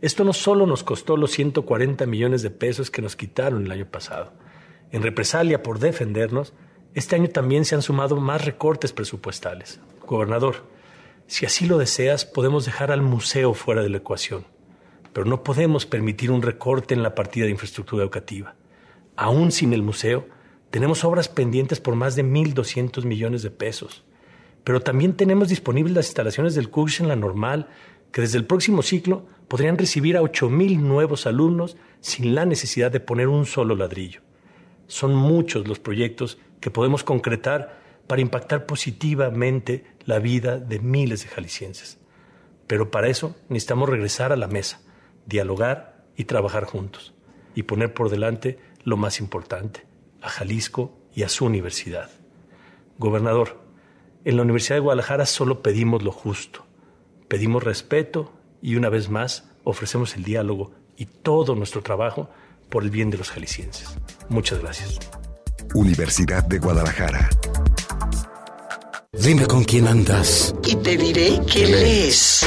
Esto 0.02 0.24
no 0.24 0.34
solo 0.34 0.66
nos 0.66 0.84
costó 0.84 1.18
los 1.18 1.32
140 1.32 2.06
millones 2.06 2.42
de 2.42 2.52
pesos 2.52 2.90
que 2.90 3.02
nos 3.02 3.16
quitaron 3.16 3.66
el 3.66 3.72
año 3.72 3.86
pasado. 3.86 4.32
En 4.92 5.04
represalia 5.04 5.62
por 5.62 5.80
defendernos, 5.80 6.54
este 6.94 7.16
año 7.16 7.30
también 7.30 7.66
se 7.66 7.76
han 7.76 7.82
sumado 7.82 8.16
más 8.16 8.46
recortes 8.46 8.94
presupuestales. 8.94 9.80
Gobernador, 10.08 10.64
si 11.28 11.46
así 11.46 11.68
lo 11.68 11.78
deseas, 11.78 12.26
podemos 12.26 12.66
dejar 12.66 12.92
al 12.92 13.02
museo 13.02 13.54
fuera 13.54 13.84
de 13.84 13.90
la 13.90 13.98
ecuación, 13.98 14.46
pero 15.14 15.28
no 15.28 15.44
podemos 15.44 15.86
permitir 15.86 16.32
un 16.32 16.42
recorte 16.42 16.94
en 16.94 17.04
la 17.04 17.14
partida 17.14 17.46
de 17.46 17.52
infraestructura 17.52 18.04
educativa. 18.04 18.56
Aún 19.16 19.52
sin 19.52 19.74
el 19.74 19.84
museo, 19.84 20.28
tenemos 20.72 21.04
obras 21.04 21.28
pendientes 21.28 21.80
por 21.80 21.96
más 21.96 22.16
de 22.16 22.24
1.200 22.24 23.04
millones 23.06 23.44
de 23.44 23.52
pesos. 23.52 24.06
Pero 24.70 24.82
también 24.82 25.14
tenemos 25.14 25.50
disponibles 25.50 25.96
las 25.96 26.06
instalaciones 26.06 26.54
del 26.54 26.70
CUSH 26.70 27.02
en 27.02 27.08
la 27.08 27.16
normal, 27.16 27.70
que 28.12 28.22
desde 28.22 28.38
el 28.38 28.46
próximo 28.46 28.84
ciclo 28.84 29.26
podrían 29.48 29.80
recibir 29.80 30.16
a 30.16 30.22
8.000 30.22 30.78
nuevos 30.78 31.26
alumnos 31.26 31.76
sin 32.02 32.36
la 32.36 32.46
necesidad 32.46 32.92
de 32.92 33.00
poner 33.00 33.30
un 33.30 33.48
solo 33.48 33.76
ladrillo. 33.76 34.22
Son 34.86 35.16
muchos 35.16 35.68
los 35.68 35.80
proyectos 35.80 36.38
que 36.60 36.70
podemos 36.70 37.04
concretar 37.04 37.80
para 38.06 38.22
impactar 38.22 38.68
positivamente 38.68 39.86
la 40.06 40.20
vida 40.20 40.60
de 40.60 40.78
miles 40.78 41.24
de 41.24 41.30
jaliscienses. 41.30 41.98
Pero 42.68 42.92
para 42.92 43.08
eso 43.08 43.36
necesitamos 43.50 43.90
regresar 43.90 44.32
a 44.32 44.38
la 44.38 44.48
mesa, 44.48 44.82
dialogar 45.26 46.06
y 46.16 46.26
trabajar 46.26 46.66
juntos, 46.66 47.16
y 47.56 47.64
poner 47.64 47.96
por 47.96 48.12
delante 48.12 48.60
lo 48.84 48.98
más 48.98 49.20
importante, 49.20 49.88
a 50.22 50.30
Jalisco 50.30 50.96
y 51.16 51.24
a 51.24 51.30
su 51.30 51.46
universidad. 51.46 52.12
Gobernador, 53.00 53.68
en 54.30 54.38
la 54.38 54.44
Universidad 54.44 54.76
de 54.76 54.82
Guadalajara 54.82 55.26
solo 55.26 55.62
pedimos 55.62 56.04
lo 56.04 56.12
justo, 56.12 56.66
pedimos 57.28 57.64
respeto 57.64 58.32
y 58.62 58.76
una 58.76 58.90
vez 58.90 59.10
más 59.10 59.46
ofrecemos 59.64 60.16
el 60.16 60.24
diálogo 60.24 60.72
y 60.98 61.06
todo 61.06 61.56
nuestro 61.56 61.82
trabajo 61.82 62.30
por 62.70 62.84
el 62.84 62.92
bien 62.92 63.10
de 63.10 63.18
los 63.18 63.32
jaliscienses. 63.32 63.96
Muchas 64.30 64.62
gracias. 64.62 65.00
Universidad 65.74 66.44
de 66.44 66.60
Guadalajara. 66.60 67.30
Dime 69.14 69.48
con 69.48 69.64
quién 69.64 69.88
andas. 69.88 70.54
Y 70.64 70.76
te 70.76 70.96
diré 70.96 71.42
qué 71.52 71.66
lees. 71.66 72.46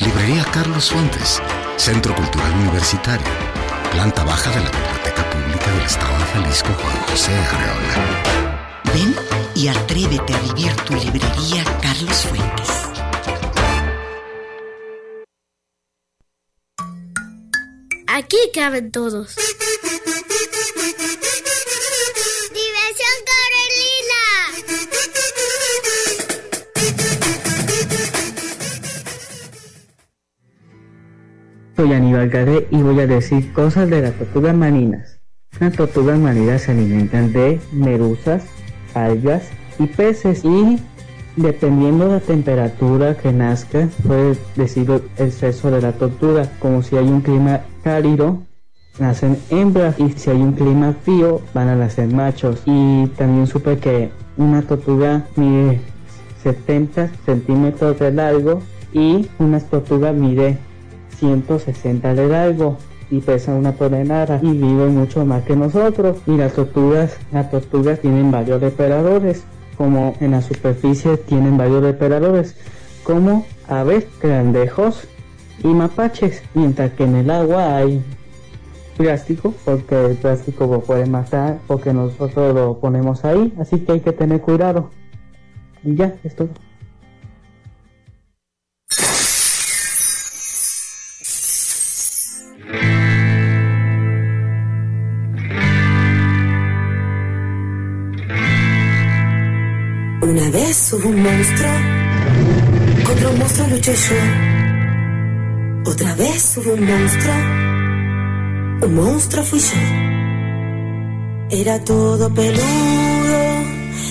Librería 0.00 0.44
Carlos 0.52 0.90
Fuentes, 0.90 1.40
Centro 1.76 2.14
Cultural 2.14 2.52
Universitario, 2.52 3.26
planta 3.92 4.24
baja 4.24 4.50
de 4.50 4.64
la 4.64 4.70
Biblioteca 4.70 5.30
Pública 5.30 5.70
del 5.70 5.84
Estado 5.84 6.18
de 6.18 6.24
Jalisco 6.24 6.68
Juan 6.80 6.96
José 7.08 7.32
Arreola. 7.34 8.51
Ven 8.94 9.14
y 9.54 9.68
atrévete 9.68 10.34
a 10.34 10.38
vivir 10.40 10.72
tu 10.86 10.94
librería 10.94 11.64
Carlos 11.80 12.26
Fuentes. 12.26 12.70
Aquí 18.06 18.36
caben 18.54 18.90
todos. 18.92 19.36
Diversión 22.50 23.16
Carolina. 23.30 24.22
Soy 31.76 31.92
Aníbal 31.94 32.28
Gadé 32.28 32.68
y 32.70 32.82
voy 32.82 33.00
a 33.00 33.06
decir 33.06 33.52
cosas 33.54 33.88
de 33.88 34.02
las 34.02 34.18
tortugas 34.18 34.54
marinas. 34.54 35.18
Las 35.60 35.72
tortugas 35.74 36.18
marinas 36.18 36.62
se 36.62 36.72
alimentan 36.72 37.32
de 37.32 37.60
meruzas, 37.72 38.44
algas 38.94 39.44
y 39.78 39.86
peces. 39.86 40.44
Y 40.44 40.78
dependiendo 41.36 42.06
de 42.08 42.14
la 42.14 42.20
temperatura 42.20 43.16
que 43.16 43.32
nazca 43.32 43.88
puede 44.06 44.36
decir 44.56 44.90
el 45.16 45.32
sexo 45.32 45.70
de 45.70 45.82
la 45.82 45.92
tortuga. 45.92 46.50
Como 46.58 46.82
si 46.82 46.96
hay 46.96 47.06
un 47.06 47.20
clima 47.20 47.60
cálido 47.82 48.42
nacen 48.98 49.38
hembras. 49.50 49.98
Y 49.98 50.12
si 50.12 50.30
hay 50.30 50.40
un 50.40 50.52
clima 50.52 50.94
frío 51.02 51.40
van 51.54 51.68
a 51.68 51.76
nacer 51.76 52.08
machos. 52.12 52.62
Y 52.66 53.06
también 53.16 53.46
supe 53.46 53.78
que 53.78 54.10
una 54.36 54.62
tortuga 54.62 55.26
mide 55.36 55.80
70 56.42 57.10
centímetros 57.24 57.98
de 57.98 58.12
largo 58.12 58.62
y 58.92 59.28
una 59.38 59.60
tortuga 59.60 60.12
mide 60.12 60.58
160 61.18 62.14
de 62.14 62.28
largo 62.28 62.78
y 63.12 63.20
pesa 63.20 63.54
una 63.54 63.74
tonelada 63.74 64.40
y 64.42 64.52
viven 64.52 64.96
mucho 64.96 65.26
más 65.26 65.44
que 65.44 65.54
nosotros. 65.54 66.16
Y 66.26 66.36
las 66.38 66.54
tortugas 66.54 67.18
las 67.30 67.50
tortugas 67.50 68.00
tienen 68.00 68.30
varios 68.30 68.60
depredadores 68.60 69.44
como 69.76 70.14
en 70.20 70.30
la 70.32 70.40
superficie 70.40 71.16
tienen 71.18 71.56
varios 71.56 71.82
depredadores 71.82 72.56
como 73.04 73.46
aves 73.68 74.06
grandejos 74.20 75.06
y 75.62 75.68
mapaches 75.68 76.42
mientras 76.54 76.92
que 76.92 77.04
en 77.04 77.16
el 77.16 77.30
agua 77.30 77.76
hay 77.76 78.02
plástico 78.96 79.54
porque 79.64 80.06
el 80.06 80.16
plástico 80.16 80.66
lo 80.66 80.80
puede 80.80 81.06
matar 81.06 81.58
porque 81.66 81.92
nosotros 81.92 82.54
lo 82.54 82.78
ponemos 82.78 83.24
ahí 83.24 83.52
así 83.58 83.80
que 83.80 83.92
hay 83.92 84.00
que 84.00 84.12
tener 84.12 84.40
cuidado. 84.40 84.90
Y 85.84 85.96
ya 85.96 86.14
es 86.24 86.34
todo 86.34 86.48
Una 100.32 100.48
vez 100.48 100.92
hubo 100.94 101.10
un 101.10 101.22
monstruo 101.22 102.02
monstruo 103.42 103.66
luché 103.68 103.94
yo. 103.94 105.90
Otra 105.90 106.14
vez 106.14 106.56
hubo 106.56 106.72
un 106.72 106.84
monstruo. 106.90 107.34
Un 108.86 108.94
monstruo 108.94 109.44
fui 109.44 109.60
yo. 109.60 109.82
Era 111.60 111.78
todo 111.84 112.32
peludo. 112.32 113.40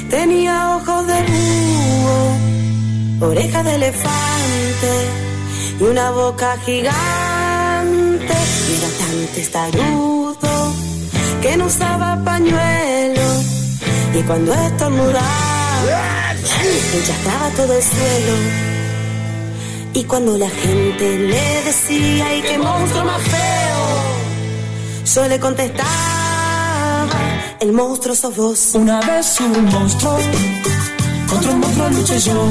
Tenía 0.10 0.76
ojos 0.78 1.08
de 1.08 1.20
búho. 1.32 3.30
Orejas 3.30 3.64
de 3.66 3.76
elefante. 3.76 4.94
Y 5.80 5.84
una 5.84 6.12
boca 6.12 6.58
gigante. 6.66 8.36
Era 8.76 8.90
tan 9.02 9.16
testarudo 9.36 10.74
que 11.42 11.58
no 11.58 11.66
usaba 11.66 12.24
pañuelo. 12.24 13.28
Y 14.14 14.22
cuando 14.24 14.54
estornudaba, 14.54 15.51
enchastaba 16.94 17.50
todo 17.56 17.74
el 17.74 17.84
suelo. 17.84 18.36
Y 19.94 20.04
cuando 20.06 20.38
la 20.38 20.50
gente 20.50 21.18
le 21.18 21.64
decía, 21.64 22.28
¡ay, 22.28 22.42
qué 22.42 22.58
monstruo 22.58 23.04
más 23.06 23.22
feo! 23.22 24.22
Yo 25.14 25.28
le 25.28 25.40
contestaba, 25.40 27.10
el 27.60 27.74
monstruo 27.74 28.16
sos 28.16 28.36
vos. 28.36 28.72
Una 28.76 29.02
vez 29.02 29.40
un 29.42 29.66
monstruo, 29.66 30.18
contra 31.30 31.52
un 31.52 31.60
monstruo 31.60 31.90
luché 31.90 32.20
yo. 32.20 32.50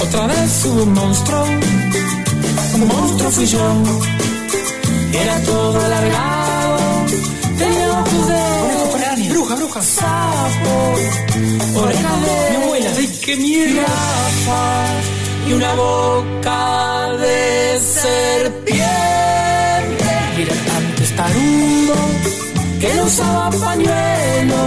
Otra 0.00 0.26
vez 0.26 0.64
un 0.64 0.92
monstruo, 0.92 1.44
un 2.74 2.88
monstruo 2.88 3.30
fui 3.30 3.46
yo. 3.46 3.82
Era 5.12 5.38
todo 5.40 5.80
alargado, 5.80 6.31
Bruja, 9.72 9.80
bruja. 9.80 9.82
sapo, 9.82 10.74
orejas 11.80 12.20
de 12.26 12.50
Mi 12.50 12.56
abuela. 12.62 12.90
¡Ay, 12.98 13.08
qué 13.24 13.36
jirafa 13.36 14.62
y 15.48 15.52
una 15.54 15.74
boca 15.74 17.08
de 17.18 17.80
serpiente. 17.80 18.82
Y 20.36 20.42
era 20.42 20.54
tan 20.68 20.94
testarudo 20.96 21.94
que 22.80 22.94
no 22.94 23.04
usaba 23.04 23.50
pañuelo. 23.50 24.60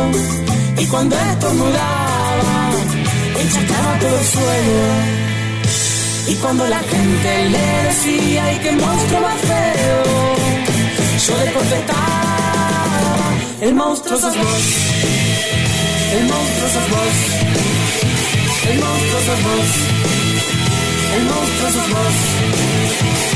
Y 0.78 0.86
cuando 0.88 1.16
estornudaba, 1.16 2.72
encharcaba 3.42 4.00
todo 4.00 4.18
el 4.18 4.26
suelo. 4.26 4.82
Y 6.28 6.36
cuando 6.36 6.68
la 6.68 6.80
gente 6.80 7.50
le 7.50 7.84
decía, 7.84 8.46
¡ay, 8.46 8.60
qué 8.64 8.72
monstruo 8.72 9.22
más 9.22 9.42
feo! 9.42 10.36
Yo 11.28 11.34
le 11.44 11.54
contestaba, 11.54 12.05
el 13.62 13.74
monstruo 13.74 14.20
sos 14.20 14.38
vos. 14.38 14.64
El 16.14 16.24
monstruo 16.26 16.70
sos 16.70 16.90
vos. 16.90 17.16
El 18.70 18.80
monstruo 18.80 19.20
sos 19.22 19.44
vos. 19.44 19.70
El 21.16 21.24
monstruo 21.26 21.72
sos 21.72 21.90
vos. 21.90 23.35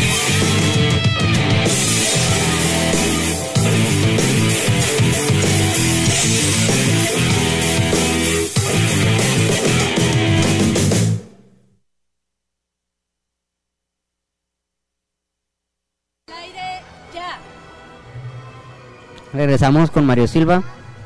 Regresamos 19.40 19.90
con 19.90 20.06
Mario 20.06 20.28
Silva 20.28 20.64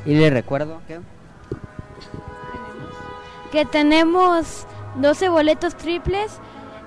y 0.08 0.16
le 0.16 0.32
recuerdo 0.32 0.82
que 0.88 1.00
que 3.52 3.64
tenemos 3.64 4.66
12 4.96 5.30
boletos 5.30 5.76
triples 5.76 6.40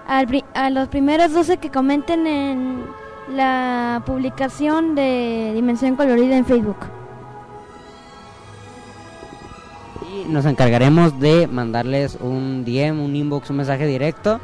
al 0.09 0.45
a 0.55 0.71
los 0.71 0.89
primeros 0.89 1.33
12 1.33 1.59
que 1.59 1.71
comenten 1.71 2.27
en 2.27 2.85
la 3.33 4.03
publicación 4.05 4.97
de 4.97 5.53
Dimensión 5.55 5.95
Colorida 5.95 6.37
en 6.37 6.47
Facebook. 6.47 6.79
y 10.03 10.29
nos 10.29 10.47
encargaremos 10.47 11.21
de 11.21 11.47
mandarles 11.47 12.19
un 12.21 12.65
DM, 12.65 12.99
un 13.01 13.15
inbox, 13.15 13.51
un 13.51 13.59
mensaje 13.59 13.87
directo 13.87 14.41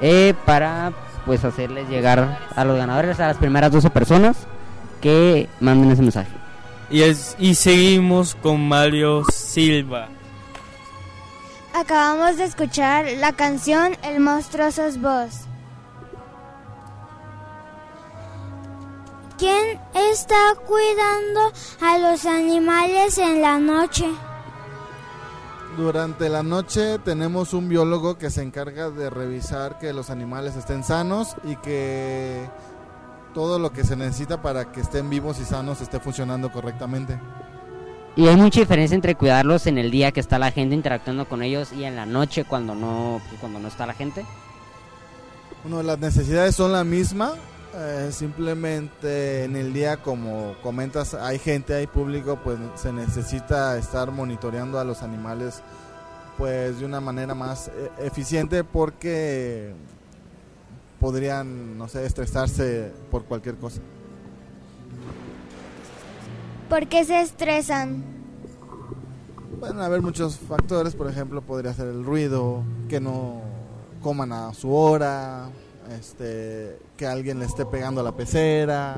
eh, 0.00 0.32
para 0.46 0.92
pues 1.26 1.44
hacerles 1.44 1.90
llegar 1.90 2.38
a 2.56 2.64
los 2.64 2.78
ganadores, 2.78 3.20
a 3.20 3.26
las 3.26 3.36
primeras 3.36 3.70
12 3.70 3.90
personas 3.90 4.46
que 5.00 5.48
manden 5.60 5.90
ese 5.90 6.02
mensaje. 6.02 6.30
Y, 6.90 7.02
es, 7.02 7.36
y 7.38 7.54
seguimos 7.54 8.34
con 8.34 8.66
Mario 8.66 9.22
Silva. 9.32 10.08
Acabamos 11.74 12.38
de 12.38 12.44
escuchar 12.44 13.06
la 13.18 13.32
canción 13.32 13.96
El 14.02 14.20
monstruo 14.20 14.70
sos 14.72 15.00
vos. 15.00 15.48
¿Quién 19.38 19.78
está 19.94 20.54
cuidando 20.66 21.52
a 21.80 21.98
los 21.98 22.26
animales 22.26 23.18
en 23.18 23.40
la 23.40 23.60
noche? 23.60 24.06
Durante 25.76 26.28
la 26.28 26.42
noche 26.42 26.98
tenemos 26.98 27.54
un 27.54 27.68
biólogo 27.68 28.18
que 28.18 28.30
se 28.30 28.42
encarga 28.42 28.90
de 28.90 29.10
revisar 29.10 29.78
que 29.78 29.92
los 29.92 30.10
animales 30.10 30.56
estén 30.56 30.82
sanos 30.82 31.36
y 31.44 31.54
que 31.54 32.50
todo 33.34 33.58
lo 33.58 33.72
que 33.72 33.84
se 33.84 33.96
necesita 33.96 34.42
para 34.42 34.72
que 34.72 34.80
estén 34.80 35.10
vivos 35.10 35.40
y 35.40 35.44
sanos 35.44 35.80
esté 35.80 36.00
funcionando 36.00 36.50
correctamente. 36.50 37.18
Y 38.16 38.26
hay 38.26 38.36
mucha 38.36 38.60
diferencia 38.60 38.94
entre 38.94 39.14
cuidarlos 39.14 39.66
en 39.66 39.78
el 39.78 39.90
día 39.90 40.10
que 40.10 40.20
está 40.20 40.38
la 40.38 40.50
gente 40.50 40.74
interactuando 40.74 41.28
con 41.28 41.42
ellos 41.42 41.72
y 41.72 41.84
en 41.84 41.94
la 41.94 42.04
noche 42.04 42.44
cuando 42.44 42.74
no, 42.74 43.20
cuando 43.40 43.60
no 43.60 43.68
está 43.68 43.86
la 43.86 43.94
gente. 43.94 44.24
Bueno, 45.62 45.82
las 45.82 45.98
necesidades 45.98 46.54
son 46.54 46.72
la 46.72 46.82
misma, 46.84 47.34
eh, 47.76 48.10
simplemente 48.12 49.44
en 49.44 49.54
el 49.54 49.72
día, 49.72 49.98
como 49.98 50.54
comentas, 50.62 51.14
hay 51.14 51.38
gente, 51.38 51.74
hay 51.74 51.86
público, 51.86 52.40
pues 52.42 52.58
se 52.74 52.92
necesita 52.92 53.76
estar 53.76 54.10
monitoreando 54.10 54.78
a 54.78 54.84
los 54.84 55.02
animales 55.02 55.62
pues 56.38 56.78
de 56.78 56.86
una 56.86 57.00
manera 57.00 57.34
más 57.34 57.68
eh, 57.68 57.90
eficiente 57.98 58.62
porque 58.64 59.74
podrían, 61.00 61.78
no 61.78 61.88
sé, 61.88 62.04
estresarse 62.04 62.92
por 63.10 63.24
cualquier 63.24 63.56
cosa. 63.56 63.80
¿Por 66.68 66.86
qué 66.86 67.04
se 67.04 67.20
estresan? 67.20 68.04
Pueden 69.58 69.80
haber 69.80 70.02
muchos 70.02 70.36
factores, 70.36 70.94
por 70.94 71.08
ejemplo, 71.08 71.40
podría 71.42 71.72
ser 71.72 71.88
el 71.88 72.04
ruido, 72.04 72.62
que 72.88 73.00
no 73.00 73.40
coman 74.02 74.32
a 74.32 74.54
su 74.54 74.72
hora, 74.72 75.48
este, 75.98 76.78
que 76.96 77.06
alguien 77.06 77.38
le 77.38 77.46
esté 77.46 77.64
pegando 77.64 78.00
a 78.00 78.04
la 78.04 78.12
pecera, 78.12 78.96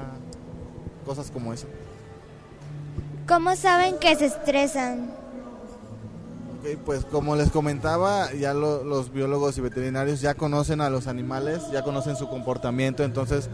cosas 1.06 1.30
como 1.30 1.52
eso. 1.52 1.66
¿Cómo 3.26 3.54
saben 3.54 3.96
que 3.98 4.16
se 4.16 4.26
estresan? 4.26 5.12
Ok, 6.60 6.78
pues 6.84 7.04
como 7.06 7.36
les 7.36 7.50
comentaba, 7.50 8.32
ya 8.34 8.52
lo- 8.52 8.84
los 8.84 9.12
biólogos 9.12 9.56
y 9.56 9.62
veterinarios 9.62 10.20
ya 10.20 10.34
conocen 10.34 10.80
a 10.82 10.90
los 10.90 11.06
animales, 11.06 11.62
ya 11.72 11.82
conocen 11.82 12.16
su 12.16 12.28
comportamiento, 12.28 13.02
entonces 13.02 13.48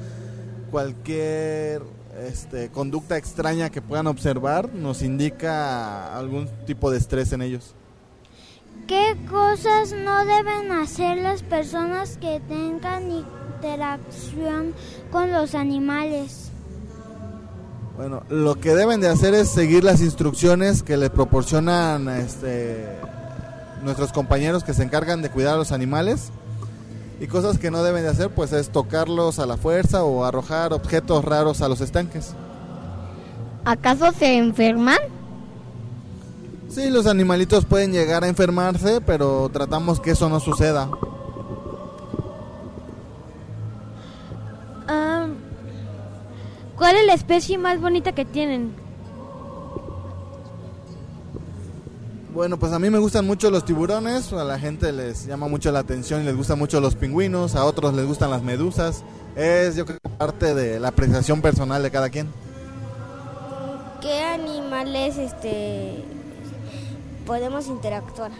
cualquier 0.73 1.83
este, 2.27 2.71
conducta 2.71 3.17
extraña 3.17 3.71
que 3.71 3.81
puedan 3.83 4.07
observar 4.09 4.73
nos 4.75 5.03
indica 5.03 6.17
algún 6.17 6.49
tipo 6.67 6.91
de 6.91 6.99
estrés 6.99 7.33
en 7.33 7.43
ellos. 7.43 7.75
¿Qué 8.89 9.17
cosas 9.31 9.93
no 9.93 10.25
deben 10.25 10.73
hacer 10.73 11.19
las 11.19 11.43
personas 11.43 12.19
que 12.19 12.41
tengan 12.49 13.11
interacción 13.11 14.75
con 15.13 15.31
los 15.33 15.55
animales? 15.55 16.46
Bueno, 17.97 18.23
lo 18.29 18.57
que 18.61 18.75
deben 18.75 19.01
de 19.01 19.09
hacer 19.09 19.35
es 19.35 19.49
seguir 19.49 19.83
las 19.83 20.03
instrucciones 20.03 20.83
que 20.83 20.99
le 20.99 21.09
proporcionan 21.09 22.09
este, 22.09 22.87
nuestros 23.83 24.13
compañeros 24.13 24.65
que 24.65 24.75
se 24.75 24.83
encargan 24.83 25.23
de 25.23 25.31
cuidar 25.31 25.55
a 25.55 25.57
los 25.57 25.73
animales. 25.73 26.31
Y 27.19 27.27
cosas 27.29 27.59
que 27.59 27.71
no 27.71 27.83
deben 27.83 28.03
de 28.03 28.11
hacer, 28.11 28.29
pues 28.29 28.53
es 28.53 28.69
tocarlos 28.69 29.39
a 29.39 29.47
la 29.47 29.57
fuerza 29.57 30.05
o 30.05 30.27
arrojar 30.27 30.75
objetos 30.75 31.25
raros 31.25 31.63
a 31.63 31.69
los 31.69 31.81
estanques. 31.81 32.35
¿Acaso 33.65 34.13
se 34.13 34.37
enferman? 34.37 34.99
Sí, 36.69 36.91
los 36.91 37.07
animalitos 37.07 37.65
pueden 37.65 37.93
llegar 37.93 38.23
a 38.25 38.29
enfermarse, 38.29 39.01
pero 39.01 39.49
tratamos 39.51 40.01
que 40.01 40.11
eso 40.11 40.29
no 40.29 40.41
suceda. 40.41 40.91
¿Cuál 46.87 46.99
es 46.99 47.07
la 47.07 47.15
especie 47.15 47.59
más 47.59 47.81
bonita 47.81 48.13
que 48.13 48.25
tienen? 48.25 48.73
Bueno, 52.33 52.61
pues 52.61 52.73
a 52.73 52.79
mí 52.79 52.91
me 52.91 53.01
gustan 53.01 53.27
mucho 53.27 53.51
los 53.51 53.65
tiburones, 53.65 54.33
a 54.33 54.45
la 54.45 54.57
gente 54.57 54.93
les 54.93 55.27
llama 55.27 55.49
mucho 55.49 55.73
la 55.73 55.81
atención 55.81 56.23
y 56.23 56.27
les 56.27 56.37
gustan 56.37 56.61
mucho 56.61 56.81
los 56.81 56.95
pingüinos, 56.95 57.57
a 57.57 57.65
otros 57.65 57.93
les 57.93 58.07
gustan 58.07 58.31
las 58.31 58.45
medusas. 58.45 59.03
Es 59.35 59.75
yo 59.75 59.85
creo 59.85 59.99
que 59.99 60.09
parte 60.11 60.55
de 60.55 60.79
la 60.79 60.87
apreciación 60.87 61.43
personal 61.43 61.83
de 61.83 61.91
cada 61.91 62.09
quien. 62.09 62.29
¿Qué 64.01 64.23
animales 64.23 65.19
este 65.19 66.05
podemos 67.27 67.67
interactuar? 67.67 68.31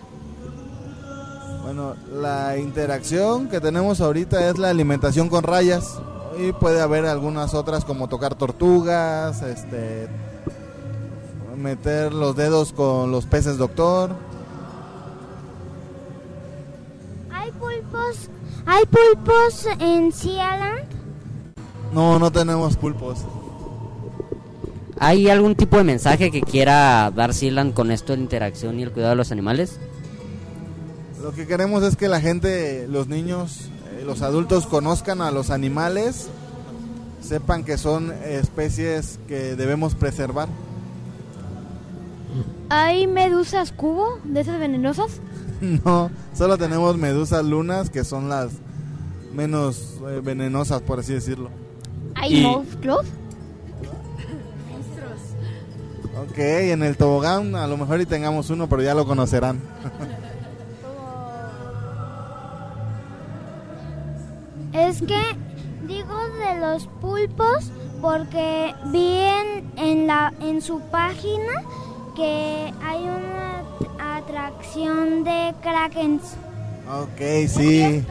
Bueno, 1.65 1.97
la 2.13 2.57
interacción 2.59 3.49
que 3.49 3.61
tenemos 3.61 4.01
ahorita 4.01 4.49
es 4.49 4.57
la 4.57 4.71
alimentación 4.71 5.29
con 5.29 5.43
rayas 5.43 5.99
y 6.39 6.53
puede 6.53 6.81
haber 6.81 7.07
algunas 7.07 7.55
otras 7.55 7.85
como 7.85 8.09
tocar 8.09 8.35
tortugas, 8.35 9.43
este 9.43 10.09
meter 11.57 12.13
los 12.13 12.37
dedos 12.37 12.73
con 12.73 13.11
los 13.11 13.25
peces 13.25 13.57
doctor. 13.57 14.15
¿Hay 17.31 17.51
pulpos, 17.53 18.29
¿hay 18.67 18.85
pulpos 18.85 19.67
en 19.81 20.13
Sealand? 20.13 20.85
No, 21.93 22.19
no 22.19 22.31
tenemos 22.31 22.77
pulpos. 22.77 23.21
¿Hay 24.99 25.29
algún 25.29 25.55
tipo 25.55 25.77
de 25.77 25.85
mensaje 25.85 26.31
que 26.31 26.41
quiera 26.41 27.11
dar 27.15 27.35
Sealand 27.35 27.75
con 27.75 27.91
esto 27.91 28.13
de 28.13 28.19
la 28.19 28.23
interacción 28.23 28.79
y 28.79 28.83
el 28.83 28.93
cuidado 28.93 29.11
de 29.11 29.17
los 29.17 29.33
animales? 29.33 29.79
Lo 31.23 31.33
que 31.33 31.47
queremos 31.47 31.83
es 31.83 31.97
que 31.97 32.09
la 32.09 32.21
gente, 32.21 32.87
los 32.89 33.09
niños, 33.09 33.71
los 34.07 34.23
adultos 34.23 34.67
conozcan 34.67 35.21
a 35.21 35.31
los 35.31 35.51
animales, 35.51 36.29
sepan 37.21 37.65
que 37.65 37.77
son 37.77 38.13
especies 38.25 39.19
que 39.29 39.57
debemos 39.57 39.95
preservar. 39.95 40.49
¿Hay 42.69 43.07
medusas 43.07 43.73
cubo 43.73 44.19
de 44.25 44.41
esas 44.41 44.59
venenosas? 44.59 45.11
No, 45.87 46.11
solo 46.35 46.59
tenemos 46.59 46.99
medusas 46.99 47.43
lunas 47.43 47.89
que 47.89 48.05
son 48.05 48.29
las 48.29 48.51
menos 49.35 49.95
eh, 50.07 50.21
venenosas, 50.23 50.83
por 50.83 50.99
así 51.01 51.15
decirlo. 51.15 51.49
¿Hay 52.15 52.41
Y- 52.41 52.43
monstruos? 52.43 53.07
Ok, 56.31 56.39
en 56.39 56.83
el 56.83 56.97
tobogán 56.99 57.55
a 57.57 57.67
lo 57.67 57.77
mejor 57.79 58.01
y 58.03 58.07
tengamos 58.07 58.51
uno, 58.51 58.69
pero 58.69 58.83
ya 58.83 58.95
lo 58.95 59.07
conocerán. 59.07 59.59
Es 64.77 65.01
que 65.03 65.23
digo 65.87 66.15
de 66.39 66.61
los 66.61 66.87
pulpos 67.01 67.71
porque 68.03 68.75
vi 68.87 69.21
en, 69.21 69.71
en, 69.77 70.07
la, 70.07 70.33
en 70.41 70.61
su 70.61 70.81
página 70.91 71.63
que 72.15 72.73
hay 72.83 73.03
una 73.05 73.61
at- 73.61 74.23
atracción 74.25 75.25
de 75.25 75.55
krakens. 75.63 76.23
ok, 76.89 77.49
sí, 77.49 78.05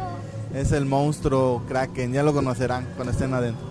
es 0.54 0.72
el 0.72 0.86
monstruo 0.86 1.62
Kraken, 1.68 2.14
ya 2.14 2.24
lo 2.24 2.34
conocerán 2.34 2.88
cuando 2.96 3.12
estén 3.12 3.34
adentro. 3.34 3.66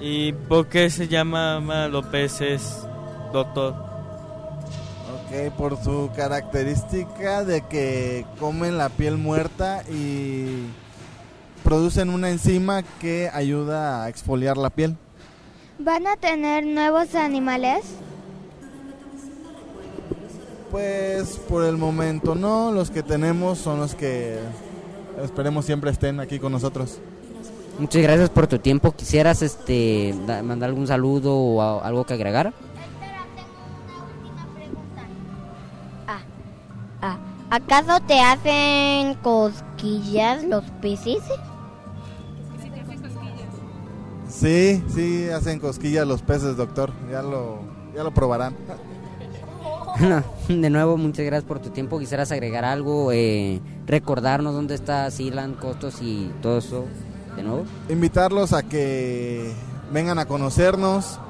¿Y 0.00 0.32
por 0.32 0.66
qué 0.68 0.90
se 0.90 1.08
llama 1.08 1.60
ma, 1.60 1.88
los 1.88 2.04
peces, 2.06 2.86
doctor? 3.32 3.74
Ok, 5.14 5.52
por 5.56 5.82
su 5.82 6.10
característica 6.16 7.44
de 7.44 7.62
que 7.62 8.26
comen 8.40 8.76
la 8.78 8.88
piel 8.88 9.16
muerta 9.16 9.82
y 9.90 10.64
producen 11.62 12.10
una 12.10 12.30
enzima 12.30 12.82
que 13.00 13.30
ayuda 13.32 14.04
a 14.04 14.08
exfoliar 14.08 14.56
la 14.56 14.70
piel. 14.70 14.96
¿Van 15.78 16.06
a 16.06 16.16
tener 16.16 16.66
nuevos 16.66 17.14
animales? 17.14 17.84
Pues 20.70 21.38
por 21.48 21.64
el 21.64 21.76
momento 21.76 22.34
no, 22.34 22.72
los 22.72 22.90
que 22.90 23.02
tenemos 23.04 23.58
son 23.58 23.78
los 23.78 23.94
que 23.94 24.38
esperemos 25.22 25.64
siempre 25.64 25.90
estén 25.92 26.18
aquí 26.18 26.38
con 26.40 26.50
nosotros. 26.50 26.98
Muchas 27.78 28.02
gracias 28.02 28.30
por 28.30 28.46
tu 28.48 28.58
tiempo. 28.58 28.92
¿Quisieras 28.92 29.42
este 29.42 30.14
da- 30.26 30.42
mandar 30.42 30.70
algún 30.70 30.86
saludo 30.86 31.36
o 31.36 31.62
a- 31.62 31.86
algo 31.86 32.04
que 32.04 32.14
agregar? 32.14 32.52
¿Acaso 37.54 38.00
te 38.04 38.20
hacen 38.20 39.14
cosquillas 39.22 40.42
los 40.42 40.64
peces? 40.82 41.22
Sí, 44.28 44.82
sí, 44.92 45.28
hacen 45.28 45.60
cosquillas 45.60 46.04
los 46.04 46.20
peces, 46.20 46.56
doctor. 46.56 46.90
Ya 47.12 47.22
lo, 47.22 47.60
ya 47.94 48.02
lo 48.02 48.12
probarán. 48.12 48.56
de 50.48 50.68
nuevo, 50.68 50.96
muchas 50.96 51.24
gracias 51.26 51.44
por 51.44 51.60
tu 51.60 51.70
tiempo. 51.70 52.00
¿Quisieras 52.00 52.32
agregar 52.32 52.64
algo? 52.64 53.12
Eh, 53.12 53.60
recordarnos 53.86 54.52
dónde 54.52 54.74
está 54.74 55.08
Sealand, 55.12 55.56
Costos 55.56 56.02
y 56.02 56.32
todo 56.42 56.58
eso. 56.58 56.86
De 57.36 57.44
nuevo. 57.44 57.66
Invitarlos 57.88 58.52
a 58.52 58.64
que 58.64 59.52
vengan 59.92 60.18
a 60.18 60.26
conocernos, 60.26 61.20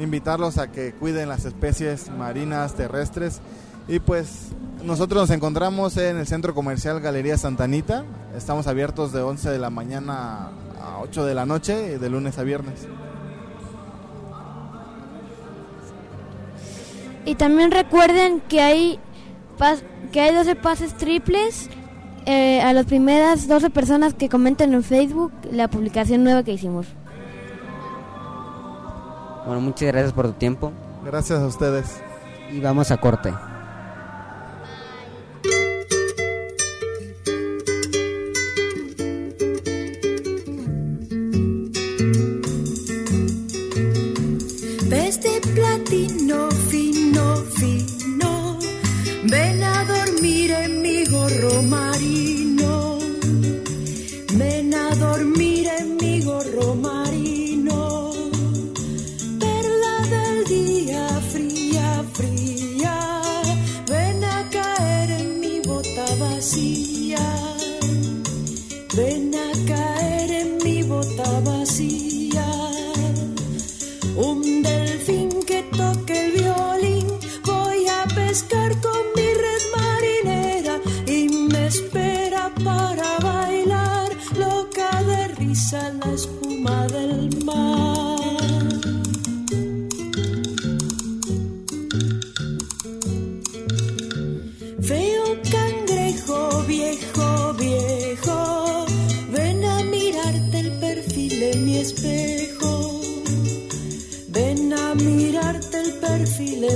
invitarlos 0.00 0.58
a 0.58 0.72
que 0.72 0.94
cuiden 0.94 1.28
las 1.28 1.44
especies 1.44 2.10
marinas, 2.10 2.74
terrestres. 2.74 3.40
Y 3.88 3.98
pues 3.98 4.48
nosotros 4.84 5.22
nos 5.22 5.30
encontramos 5.30 5.96
en 5.96 6.16
el 6.18 6.26
Centro 6.26 6.54
Comercial 6.54 7.00
Galería 7.00 7.36
Santanita. 7.36 8.04
Estamos 8.36 8.66
abiertos 8.66 9.12
de 9.12 9.20
11 9.20 9.50
de 9.50 9.58
la 9.58 9.70
mañana 9.70 10.50
a 10.80 11.00
8 11.02 11.24
de 11.24 11.34
la 11.34 11.44
noche, 11.46 11.98
de 11.98 12.10
lunes 12.10 12.38
a 12.38 12.42
viernes. 12.44 12.86
Y 17.24 17.34
también 17.34 17.70
recuerden 17.70 18.40
que 18.48 18.60
hay 18.62 18.98
pas- 19.58 19.82
que 20.12 20.20
hay 20.20 20.34
12 20.34 20.56
pases 20.56 20.96
triples 20.96 21.68
eh, 22.26 22.60
a 22.62 22.72
las 22.72 22.86
primeras 22.86 23.46
12 23.48 23.70
personas 23.70 24.14
que 24.14 24.28
comenten 24.28 24.72
en 24.72 24.82
Facebook 24.82 25.32
la 25.50 25.68
publicación 25.68 26.24
nueva 26.24 26.42
que 26.42 26.52
hicimos. 26.52 26.86
Bueno, 29.46 29.60
muchas 29.60 29.88
gracias 29.88 30.12
por 30.12 30.26
tu 30.28 30.32
tiempo. 30.34 30.72
Gracias 31.04 31.40
a 31.40 31.46
ustedes. 31.46 32.00
Y 32.52 32.60
vamos 32.60 32.90
a 32.90 32.96
corte. 32.98 33.32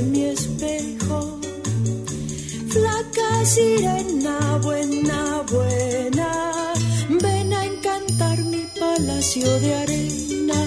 Mi 0.03 0.24
espejo. 0.24 1.40
Flaca 2.68 3.45
sirena, 3.45 4.59
buena, 4.62 5.42
buena. 5.51 6.30
Ven 7.09 7.53
a 7.53 7.64
encantar 7.64 8.38
mi 8.45 8.66
palacio 8.78 9.61
de 9.61 9.74
arena. 9.74 10.61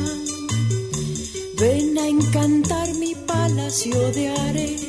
Ven 1.60 1.98
a 1.98 2.08
encantar 2.08 2.88
mi 2.96 3.14
palacio 3.16 4.12
de 4.12 4.30
arena. 4.30 4.87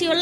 El 0.00 0.21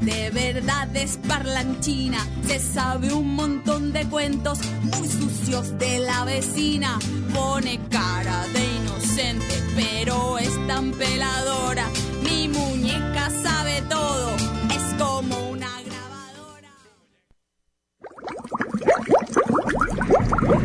de 0.00 0.30
verdad 0.30 0.88
es 0.94 1.18
parlanchina. 1.28 2.26
Se 2.46 2.58
sabe 2.58 3.12
un 3.12 3.34
montón 3.34 3.92
de 3.92 4.06
cuentos 4.06 4.58
muy 4.82 5.08
sucios 5.08 5.78
de 5.78 6.00
la 6.00 6.24
vecina. 6.24 6.98
Pone 7.34 7.80
cara 7.90 8.46
de 8.52 8.64
inocente, 8.76 9.54
pero 9.76 10.38
es 10.38 10.66
tan 10.66 10.92
peladora. 10.92 11.86
Mi 12.22 12.48
muñeca 12.48 13.30
sabe 13.42 13.82
todo, 13.88 14.30
es 14.70 14.94
como 14.98 15.50
una 15.50 15.70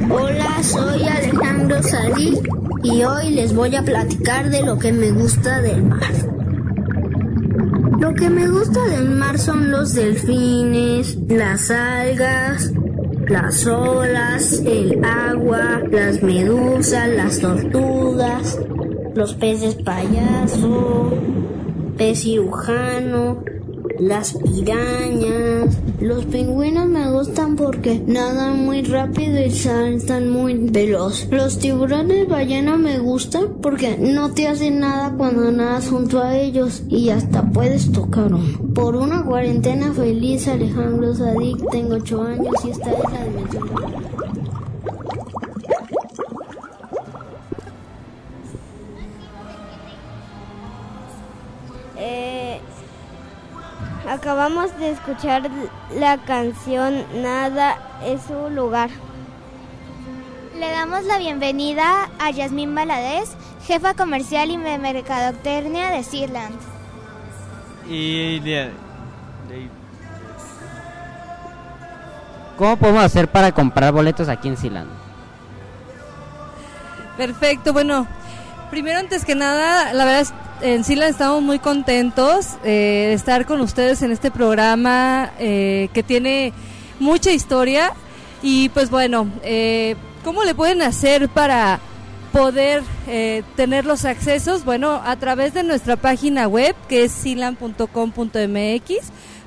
Hola, 0.09 0.63
soy 0.63 1.03
Alejandro 1.03 1.83
Salí 1.83 2.39
y 2.83 3.03
hoy 3.03 3.31
les 3.31 3.53
voy 3.53 3.75
a 3.75 3.83
platicar 3.83 4.49
de 4.49 4.63
lo 4.63 4.77
que 4.77 4.91
me 4.91 5.11
gusta 5.11 5.61
del 5.61 5.83
mar. 5.83 6.34
Lo 7.99 8.13
que 8.13 8.29
me 8.29 8.47
gusta 8.47 8.83
del 8.85 9.09
mar 9.09 9.39
son 9.39 9.71
los 9.71 9.93
delfines, 9.93 11.17
las 11.29 11.71
algas, 11.71 12.71
las 13.27 13.65
olas, 13.65 14.61
el 14.65 15.03
agua, 15.03 15.81
las 15.89 16.21
medusas, 16.21 17.07
las 17.09 17.39
tortugas, 17.39 18.59
los 19.15 19.33
peces 19.35 19.75
payaso, 19.75 21.13
pez 21.97 22.21
cirujano, 22.21 23.43
las 23.99 24.33
pirañas. 24.33 25.77
Los 25.99 26.25
pingüinos 26.25 26.87
me 26.87 27.11
gustan 27.11 27.55
porque 27.55 28.01
nadan 28.05 28.65
muy 28.65 28.81
rápido 28.81 29.43
y 29.43 29.51
saltan 29.51 30.29
muy 30.29 30.55
veloz. 30.55 31.27
Los 31.31 31.59
tiburones 31.59 32.27
ballena 32.27 32.77
me 32.77 32.99
gustan 32.99 33.55
porque 33.61 33.97
no 33.97 34.31
te 34.31 34.47
hacen 34.47 34.79
nada 34.79 35.15
cuando 35.17 35.51
nadas 35.51 35.89
junto 35.89 36.21
a 36.21 36.37
ellos 36.37 36.83
y 36.89 37.09
hasta 37.09 37.49
puedes 37.51 37.91
tocar 37.91 38.33
uno. 38.33 38.73
Por 38.73 38.95
una 38.95 39.23
cuarentena 39.23 39.93
feliz, 39.93 40.47
Alejandro 40.47 41.13
Sadik, 41.15 41.69
tengo 41.71 41.95
8 41.95 42.21
años 42.23 42.53
y 42.65 42.69
esta 42.69 42.91
es 42.91 42.99
la 43.11 43.25
dimensión. 43.25 44.14
Acabamos 54.09 54.77
de 54.77 54.91
escuchar 54.91 55.49
la 55.97 56.17
canción 56.17 57.03
Nada 57.21 57.77
es 58.03 58.21
su 58.23 58.49
lugar. 58.49 58.89
Le 60.57 60.69
damos 60.71 61.03
la 61.05 61.17
bienvenida 61.17 62.09
a 62.19 62.31
Yasmín 62.31 62.73
Valadez, 62.73 63.29
jefa 63.67 63.93
comercial 63.93 64.51
y 64.51 64.57
de 64.57 64.77
mercadotecnia 64.77 65.89
de 65.91 66.03
Sealand. 66.03 66.55
Y 67.87 68.39
de- 68.39 68.71
de- 69.49 69.69
¿Cómo 72.57 72.77
podemos 72.77 73.03
hacer 73.03 73.27
para 73.27 73.51
comprar 73.51 73.91
boletos 73.91 74.29
aquí 74.29 74.47
en 74.47 74.55
Silan? 74.55 74.87
Perfecto, 77.17 77.73
bueno, 77.73 78.07
primero 78.69 78.97
antes 78.99 79.25
que 79.25 79.35
nada, 79.35 79.91
la 79.93 80.05
verdad 80.05 80.21
es, 80.21 80.33
en 80.61 80.83
Sila 80.83 81.07
estamos 81.07 81.41
muy 81.41 81.59
contentos 81.59 82.55
eh, 82.63 83.07
de 83.09 83.13
estar 83.13 83.45
con 83.45 83.61
ustedes 83.61 84.01
en 84.01 84.11
este 84.11 84.31
programa 84.31 85.31
eh, 85.39 85.89
que 85.93 86.03
tiene 86.03 86.53
mucha 86.99 87.31
historia. 87.31 87.93
Y 88.41 88.69
pues 88.69 88.89
bueno, 88.89 89.27
eh, 89.43 89.95
¿cómo 90.23 90.43
le 90.43 90.55
pueden 90.55 90.81
hacer 90.81 91.29
para 91.29 91.79
poder 92.31 92.83
eh, 93.07 93.43
tener 93.55 93.85
los 93.85 94.05
accesos? 94.05 94.65
Bueno, 94.65 95.01
a 95.03 95.15
través 95.15 95.53
de 95.53 95.63
nuestra 95.63 95.95
página 95.95 96.47
web 96.47 96.75
que 96.87 97.05
es 97.05 97.11
silan.com.mx 97.11 98.93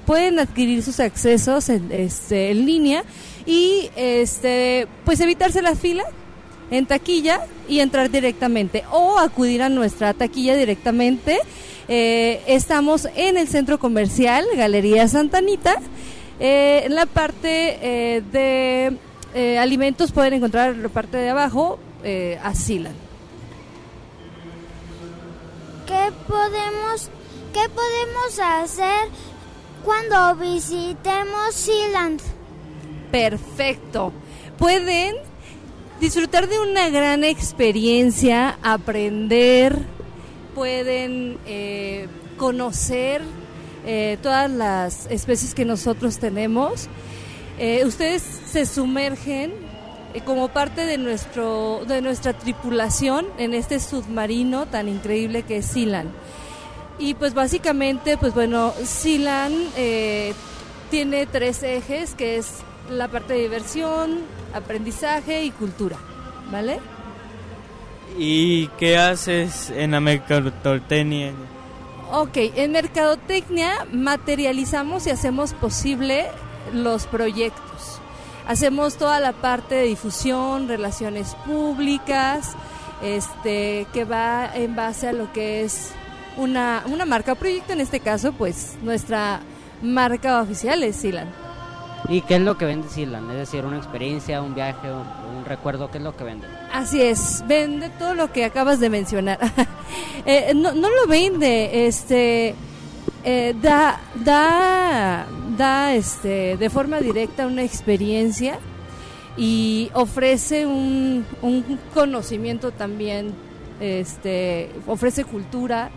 pueden 0.06 0.38
adquirir 0.38 0.82
sus 0.82 1.00
accesos 1.00 1.68
en, 1.68 1.92
este, 1.92 2.50
en 2.50 2.64
línea 2.64 3.04
y 3.44 3.90
este 3.94 4.88
pues 5.04 5.20
evitarse 5.20 5.60
la 5.60 5.74
fila 5.74 6.04
en 6.70 6.86
taquilla 6.86 7.46
y 7.68 7.80
entrar 7.80 8.10
directamente 8.10 8.84
o 8.90 9.18
acudir 9.18 9.62
a 9.62 9.68
nuestra 9.68 10.14
taquilla 10.14 10.56
directamente. 10.56 11.38
Eh, 11.88 12.42
estamos 12.46 13.08
en 13.16 13.38
el 13.38 13.48
centro 13.48 13.78
comercial 13.78 14.44
Galería 14.56 15.08
Santanita. 15.08 15.80
Eh, 16.40 16.82
en 16.84 16.94
la 16.94 17.06
parte 17.06 17.78
eh, 17.82 18.22
de 18.32 18.96
eh, 19.34 19.58
alimentos 19.58 20.12
pueden 20.12 20.34
encontrar 20.34 20.76
la 20.76 20.88
parte 20.88 21.16
de 21.16 21.30
abajo 21.30 21.78
Asilan. 22.44 22.94
¿Qué 25.86 26.12
podemos, 26.28 27.10
qué 27.52 27.68
podemos 27.68 28.38
hacer 28.40 29.08
cuando 29.84 30.36
visitemos 30.36 31.54
Sealand? 31.54 32.20
Perfecto. 33.10 34.12
Pueden 34.58 35.16
disfrutar 36.00 36.48
de 36.48 36.58
una 36.60 36.88
gran 36.90 37.24
experiencia, 37.24 38.58
aprender, 38.62 39.78
pueden 40.54 41.38
eh, 41.46 42.08
conocer 42.36 43.22
eh, 43.86 44.18
todas 44.22 44.50
las 44.50 45.06
especies 45.10 45.54
que 45.54 45.64
nosotros 45.64 46.18
tenemos. 46.18 46.88
Eh, 47.58 47.84
ustedes 47.84 48.22
se 48.22 48.66
sumergen 48.66 49.52
como 50.24 50.48
parte 50.48 50.86
de 50.86 50.96
nuestro 50.98 51.84
de 51.86 52.00
nuestra 52.00 52.32
tripulación 52.32 53.26
en 53.36 53.52
este 53.52 53.78
submarino 53.78 54.66
tan 54.66 54.88
increíble 54.88 55.42
que 55.42 55.58
es 55.58 55.66
Silan. 55.66 56.10
Y 56.98 57.14
pues 57.14 57.34
básicamente, 57.34 58.16
pues 58.16 58.34
bueno, 58.34 58.72
Silan 58.84 59.52
tiene 60.90 61.26
tres 61.26 61.62
ejes, 61.62 62.14
que 62.14 62.38
es 62.38 62.62
la 62.90 63.08
parte 63.08 63.34
de 63.34 63.40
diversión, 63.40 64.20
aprendizaje 64.54 65.44
y 65.44 65.50
cultura, 65.50 65.96
¿vale? 66.50 66.80
¿Y 68.18 68.68
qué 68.78 68.98
haces 68.98 69.70
en 69.70 69.92
la 69.92 70.00
mercadotecnia? 70.00 71.32
Ok, 72.10 72.36
en 72.56 72.72
Mercadotecnia 72.72 73.86
materializamos 73.92 75.06
y 75.06 75.10
hacemos 75.10 75.52
posible 75.52 76.26
los 76.72 77.06
proyectos. 77.06 78.00
Hacemos 78.46 78.96
toda 78.96 79.20
la 79.20 79.32
parte 79.32 79.74
de 79.74 79.82
difusión, 79.82 80.68
relaciones 80.68 81.34
públicas, 81.44 82.54
este, 83.02 83.86
que 83.92 84.06
va 84.06 84.50
en 84.54 84.74
base 84.74 85.08
a 85.08 85.12
lo 85.12 85.30
que 85.34 85.64
es 85.64 85.90
una, 86.38 86.82
una 86.86 87.04
marca 87.04 87.32
o 87.32 87.36
proyecto, 87.36 87.74
en 87.74 87.82
este 87.82 88.00
caso, 88.00 88.32
pues 88.32 88.78
nuestra 88.82 89.40
marca 89.82 90.40
oficial 90.40 90.82
es 90.84 90.96
Silan. 90.96 91.28
¿Y 92.08 92.22
qué 92.22 92.36
es 92.36 92.40
lo 92.40 92.56
que 92.56 92.64
vende 92.64 92.88
Silan? 92.88 93.30
Es 93.30 93.38
decir, 93.38 93.64
una 93.64 93.76
experiencia, 93.76 94.40
un 94.40 94.54
viaje, 94.54 94.88
un, 94.90 95.44
recuerdo, 95.44 95.90
¿qué 95.90 95.98
es 95.98 96.04
lo 96.04 96.16
que 96.16 96.24
vende? 96.24 96.46
Así 96.72 97.02
es, 97.02 97.42
vende 97.46 97.88
todo 97.90 98.14
lo 98.14 98.32
que 98.32 98.44
acabas 98.44 98.80
de 98.80 98.90
mencionar. 98.90 99.38
Eh, 100.26 100.52
no, 100.54 100.74
no 100.74 100.90
lo 100.90 101.06
vende, 101.06 101.86
este 101.86 102.54
eh, 103.24 103.54
da, 103.60 104.00
da, 104.14 105.26
da 105.56 105.94
este, 105.94 106.56
de 106.56 106.70
forma 106.70 107.00
directa 107.00 107.46
una 107.46 107.62
experiencia 107.62 108.58
y 109.36 109.90
ofrece 109.94 110.66
un, 110.66 111.24
un 111.42 111.78
conocimiento 111.94 112.70
también, 112.70 113.32
este, 113.80 114.70
ofrece 114.86 115.24
cultura, 115.24 115.90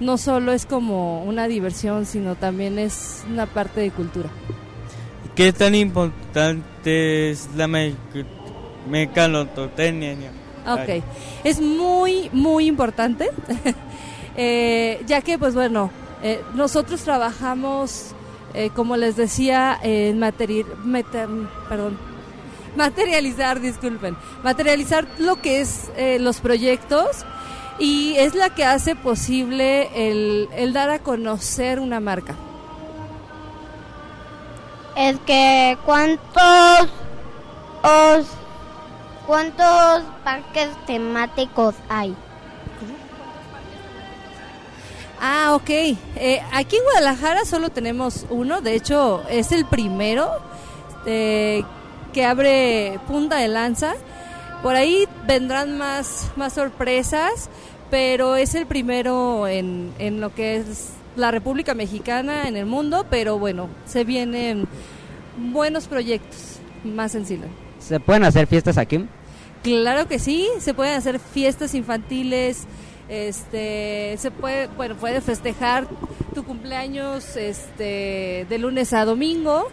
no 0.00 0.18
solo 0.18 0.52
es 0.52 0.66
como 0.66 1.22
una 1.24 1.48
diversión, 1.48 2.06
sino 2.06 2.34
también 2.34 2.78
es 2.78 3.24
una 3.30 3.46
parte 3.46 3.80
de 3.80 3.90
cultura. 3.90 4.30
¿Qué 5.34 5.52
tan 5.52 5.74
importante 5.74 7.30
es 7.30 7.48
la 7.56 7.66
me 7.66 7.94
mecanotecnia? 8.88 10.30
Ok, 10.66 11.02
es 11.44 11.60
muy, 11.60 12.28
muy 12.32 12.66
importante, 12.66 13.30
eh, 14.36 15.02
ya 15.06 15.20
que, 15.22 15.38
pues 15.38 15.54
bueno, 15.54 15.90
eh, 16.22 16.42
nosotros 16.54 17.02
trabajamos, 17.02 18.12
eh, 18.54 18.70
como 18.74 18.96
les 18.96 19.16
decía, 19.16 19.78
en 19.82 20.20
perdón, 21.68 21.98
materializar, 22.76 23.60
disculpen, 23.60 24.16
materializar 24.42 25.06
lo 25.18 25.40
que 25.40 25.60
es 25.60 25.90
eh, 25.96 26.18
los 26.18 26.40
proyectos 26.40 27.24
y 27.78 28.14
es 28.16 28.34
la 28.34 28.50
que 28.50 28.64
hace 28.64 28.94
posible 28.96 29.88
el, 29.94 30.48
el 30.54 30.72
dar 30.72 30.90
a 30.90 30.98
conocer 30.98 31.80
una 31.80 32.00
marca. 32.00 32.34
Es 34.96 35.18
que 35.26 35.76
cuántos 35.84 36.88
os, 37.82 38.26
cuántos 39.26 40.02
parques 40.24 40.68
temáticos 40.86 41.74
hay. 41.88 42.16
Ah, 45.20 45.52
ok. 45.54 45.68
Eh, 45.68 46.42
aquí 46.52 46.76
en 46.76 46.84
Guadalajara 46.84 47.44
solo 47.44 47.70
tenemos 47.70 48.26
uno, 48.30 48.60
de 48.60 48.74
hecho 48.74 49.22
es 49.28 49.52
el 49.52 49.64
primero 49.66 50.30
eh, 51.06 51.62
que 52.12 52.24
abre 52.24 52.98
punta 53.06 53.36
de 53.36 53.48
lanza. 53.48 53.94
Por 54.62 54.76
ahí 54.76 55.06
vendrán 55.26 55.76
más, 55.76 56.30
más 56.36 56.54
sorpresas, 56.54 57.50
pero 57.90 58.36
es 58.36 58.54
el 58.54 58.66
primero 58.66 59.46
en, 59.46 59.94
en 59.98 60.20
lo 60.20 60.34
que 60.34 60.56
es 60.56 60.88
la 61.16 61.30
República 61.30 61.74
Mexicana, 61.74 62.48
en 62.48 62.56
el 62.56 62.66
mundo, 62.66 63.06
pero 63.10 63.38
bueno, 63.38 63.68
se 63.84 64.04
vienen 64.04 64.66
buenos 65.36 65.86
proyectos 65.86 66.58
más 66.84 67.14
en 67.14 67.26
Silan. 67.26 67.50
¿Se 67.78 68.00
pueden 68.00 68.24
hacer 68.24 68.46
fiestas 68.46 68.78
aquí? 68.78 69.04
Claro 69.62 70.06
que 70.06 70.18
sí, 70.18 70.48
se 70.60 70.74
pueden 70.74 70.94
hacer 70.94 71.18
fiestas 71.18 71.74
infantiles, 71.74 72.66
este, 73.08 74.16
se 74.18 74.30
puede, 74.30 74.68
bueno, 74.68 74.96
puedes 74.96 75.24
festejar 75.24 75.86
tu 76.34 76.44
cumpleaños, 76.44 77.36
este, 77.36 78.46
de 78.48 78.58
lunes 78.58 78.92
a 78.92 79.04
domingo 79.04 79.68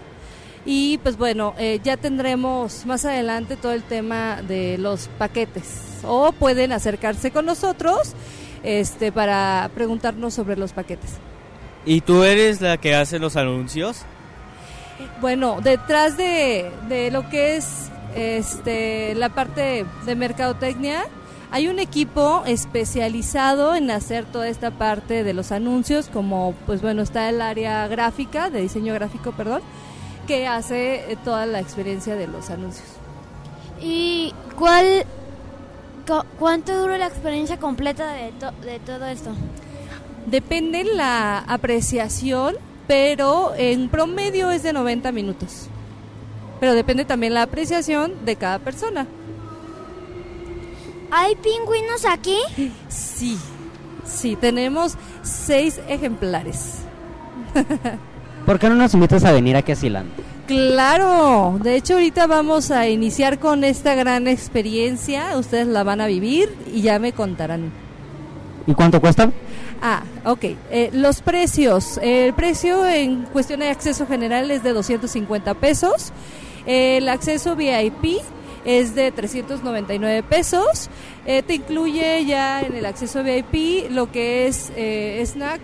y 0.65 0.97
pues 0.99 1.17
bueno, 1.17 1.53
eh, 1.57 1.79
ya 1.83 1.97
tendremos 1.97 2.85
más 2.85 3.05
adelante 3.05 3.57
todo 3.57 3.73
el 3.73 3.83
tema 3.83 4.41
de 4.41 4.77
los 4.77 5.09
paquetes 5.17 5.99
o 6.03 6.31
pueden 6.31 6.71
acercarse 6.71 7.31
con 7.31 7.45
nosotros, 7.45 8.13
este, 8.63 9.11
para 9.11 9.69
preguntarnos 9.73 10.33
sobre 10.33 10.55
los 10.55 10.73
paquetes. 10.73 11.19
¿Y 11.85 12.01
tú 12.01 12.23
eres 12.23 12.61
la 12.61 12.77
que 12.77 12.95
hace 12.95 13.19
los 13.19 13.35
anuncios? 13.35 14.03
Bueno, 15.21 15.59
detrás 15.61 16.15
de, 16.17 16.71
de 16.87 17.11
lo 17.11 17.29
que 17.29 17.57
es 17.57 17.89
este, 18.15 19.15
la 19.15 19.29
parte 19.29 19.85
de 20.05 20.15
mercadotecnia, 20.15 21.03
hay 21.51 21.67
un 21.67 21.79
equipo 21.79 22.43
especializado 22.45 23.75
en 23.75 23.91
hacer 23.91 24.25
toda 24.25 24.47
esta 24.47 24.71
parte 24.71 25.23
de 25.23 25.33
los 25.33 25.51
anuncios, 25.51 26.07
como 26.11 26.53
pues 26.65 26.81
bueno, 26.81 27.01
está 27.01 27.29
el 27.29 27.41
área 27.41 27.87
gráfica, 27.87 28.49
de 28.49 28.61
diseño 28.61 28.93
gráfico, 28.93 29.31
perdón, 29.33 29.61
que 30.27 30.47
hace 30.47 31.11
eh, 31.11 31.17
toda 31.23 31.45
la 31.45 31.59
experiencia 31.59 32.15
de 32.15 32.27
los 32.27 32.49
anuncios. 32.49 32.87
¿Y 33.81 34.33
cuál, 34.57 35.03
cu- 36.07 36.25
cuánto 36.39 36.79
dura 36.79 36.97
la 36.97 37.07
experiencia 37.07 37.57
completa 37.59 38.13
de, 38.13 38.31
to- 38.39 38.53
de 38.65 38.79
todo 38.79 39.05
esto? 39.07 39.31
Depende 40.25 40.83
la 40.83 41.39
apreciación, 41.39 42.55
pero 42.87 43.53
en 43.55 43.89
promedio 43.89 44.51
es 44.51 44.63
de 44.63 44.73
90 44.73 45.11
minutos. 45.11 45.67
Pero 46.59 46.73
depende 46.73 47.05
también 47.05 47.33
la 47.33 47.43
apreciación 47.43 48.13
de 48.25 48.35
cada 48.35 48.59
persona. 48.59 49.05
¿Hay 51.11 51.35
pingüinos 51.35 52.05
aquí? 52.09 52.37
Sí, 52.87 53.37
sí, 54.05 54.35
tenemos 54.35 54.95
seis 55.21 55.79
ejemplares. 55.87 56.79
¿Por 58.45 58.59
qué 58.59 58.69
no 58.69 58.75
nos 58.75 58.93
invitas 58.93 59.23
a 59.23 59.31
venir 59.31 59.55
aquí 59.55 59.71
a 59.71 59.75
Silan? 59.75 60.07
Claro, 60.47 61.57
de 61.63 61.75
hecho 61.75 61.93
ahorita 61.93 62.27
vamos 62.27 62.71
a 62.71 62.89
iniciar 62.89 63.39
con 63.39 63.63
esta 63.63 63.95
gran 63.95 64.27
experiencia, 64.27 65.37
ustedes 65.37 65.67
la 65.67 65.83
van 65.83 66.01
a 66.01 66.07
vivir 66.07 66.53
y 66.73 66.81
ya 66.81 66.99
me 66.99 67.13
contarán. 67.13 67.71
¿Y 68.67 68.73
cuánto 68.73 68.99
cuesta? 68.99 69.31
Ah, 69.85 70.01
ok. 70.23 70.45
Eh, 70.71 70.91
los 70.93 71.21
precios. 71.21 71.99
El 72.01 72.33
precio 72.33 72.87
en 72.87 73.23
cuestión 73.23 73.59
de 73.59 73.67
acceso 73.67 74.07
general 74.07 74.49
es 74.49 74.63
de 74.63 74.71
250 74.71 75.55
pesos. 75.55 76.13
El 76.65 77.09
acceso 77.09 77.57
VIP 77.57 78.21
es 78.63 78.95
de 78.95 79.11
399 79.11 80.23
pesos. 80.23 80.89
Eh, 81.25 81.43
te 81.43 81.55
incluye 81.55 82.23
ya 82.23 82.61
en 82.61 82.75
el 82.75 82.85
acceso 82.85 83.23
VIP 83.25 83.91
lo 83.91 84.09
que 84.09 84.47
es 84.47 84.71
eh, 84.77 85.21
snack, 85.25 85.59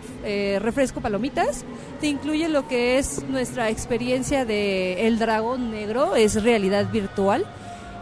refresco, 0.59 0.99
palomitas. 0.99 1.63
Te 2.01 2.07
incluye 2.07 2.49
lo 2.49 2.67
que 2.67 2.97
es 2.97 3.24
nuestra 3.30 3.70
experiencia 3.70 4.43
de 4.43 5.07
El 5.07 5.17
Dragón 5.17 5.72
Negro, 5.72 6.17
es 6.17 6.43
realidad 6.43 6.91
virtual. 6.91 7.45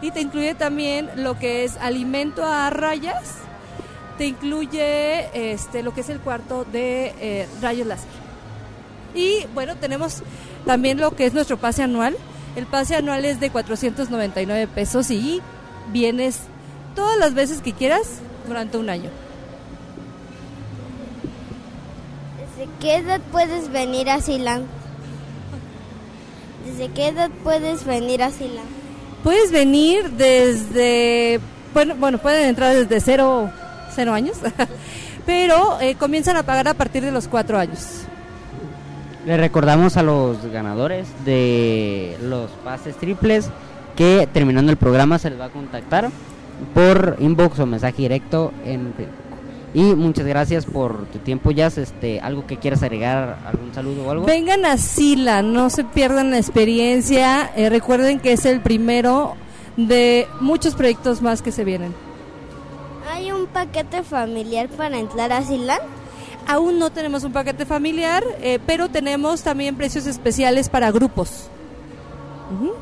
Y 0.02 0.10
te 0.10 0.20
incluye 0.20 0.56
también 0.56 1.10
lo 1.14 1.38
que 1.38 1.62
es 1.62 1.76
alimento 1.76 2.44
a 2.44 2.70
rayas, 2.70 3.36
te 4.18 4.26
incluye 4.26 5.52
este 5.52 5.82
lo 5.82 5.94
que 5.94 6.02
es 6.02 6.08
el 6.10 6.18
cuarto 6.18 6.64
de 6.64 7.14
eh, 7.20 7.48
rayos 7.62 7.86
láser. 7.86 8.08
Y 9.14 9.46
bueno, 9.54 9.76
tenemos 9.76 10.22
también 10.66 10.98
lo 10.98 11.12
que 11.12 11.24
es 11.24 11.32
nuestro 11.32 11.56
pase 11.56 11.82
anual. 11.82 12.16
El 12.56 12.66
pase 12.66 12.96
anual 12.96 13.24
es 13.24 13.40
de 13.40 13.50
499 13.50 14.66
pesos 14.66 15.10
y 15.10 15.40
vienes 15.92 16.40
todas 16.94 17.16
las 17.18 17.32
veces 17.34 17.62
que 17.62 17.72
quieras 17.72 18.18
durante 18.46 18.76
un 18.76 18.90
año. 18.90 19.10
¿Desde 22.56 22.68
qué 22.80 22.96
edad 22.96 23.20
puedes 23.30 23.70
venir 23.70 24.10
a 24.10 24.20
Silán? 24.20 24.64
¿Desde 26.66 26.88
qué 26.92 27.08
edad 27.08 27.30
puedes 27.44 27.84
venir 27.84 28.22
a 28.22 28.30
Silán? 28.30 28.66
Puedes 29.22 29.52
venir 29.52 30.10
desde, 30.10 31.40
bueno, 31.72 31.94
bueno 31.96 32.18
pueden 32.18 32.48
entrar 32.48 32.74
desde 32.74 33.00
cero, 33.00 33.50
cero 33.98 34.12
años, 34.12 34.36
pero 35.26 35.80
eh, 35.80 35.96
comienzan 35.96 36.36
a 36.36 36.44
pagar 36.44 36.68
a 36.68 36.74
partir 36.74 37.04
de 37.04 37.10
los 37.10 37.26
cuatro 37.26 37.58
años. 37.58 38.02
Le 39.26 39.36
recordamos 39.36 39.96
a 39.96 40.04
los 40.04 40.46
ganadores 40.52 41.08
de 41.24 42.16
los 42.22 42.48
pases 42.62 42.96
triples 42.96 43.50
que 43.96 44.28
terminando 44.32 44.70
el 44.70 44.78
programa 44.78 45.18
se 45.18 45.30
les 45.30 45.40
va 45.40 45.46
a 45.46 45.50
contactar 45.50 46.10
por 46.74 47.16
inbox 47.18 47.58
o 47.58 47.66
mensaje 47.66 48.02
directo 48.02 48.52
en 48.64 48.94
Facebook. 48.94 49.14
Y 49.74 49.82
muchas 49.96 50.26
gracias 50.26 50.64
por 50.64 51.06
tu 51.06 51.18
tiempo, 51.18 51.50
Jazz. 51.50 51.76
Este, 51.76 52.20
¿Algo 52.20 52.46
que 52.46 52.56
quieras 52.56 52.84
agregar? 52.84 53.38
¿Algún 53.44 53.74
saludo 53.74 54.04
o 54.04 54.10
algo? 54.12 54.26
Vengan 54.26 54.64
a 54.64 54.76
Sila, 54.76 55.42
no 55.42 55.70
se 55.70 55.82
pierdan 55.82 56.30
la 56.30 56.38
experiencia. 56.38 57.50
eh, 57.56 57.68
recuerden 57.68 58.20
que 58.20 58.32
es 58.32 58.46
el 58.46 58.60
primero 58.60 59.34
de 59.76 60.28
muchos 60.40 60.76
proyectos 60.76 61.20
más 61.20 61.42
que 61.42 61.50
se 61.50 61.64
vienen. 61.64 61.92
¿Hay 63.38 63.44
un 63.44 63.50
paquete 63.50 64.02
familiar 64.02 64.68
para 64.68 64.98
entrar 64.98 65.30
a 65.32 65.42
Silán? 65.42 65.78
Aún 66.48 66.80
no 66.80 66.90
tenemos 66.90 67.22
un 67.22 67.32
paquete 67.32 67.64
familiar, 67.66 68.24
eh, 68.40 68.58
pero 68.66 68.88
tenemos 68.88 69.42
también 69.42 69.76
precios 69.76 70.06
especiales 70.06 70.68
para 70.68 70.90
grupos. 70.90 71.46
Ujú. 72.52 72.72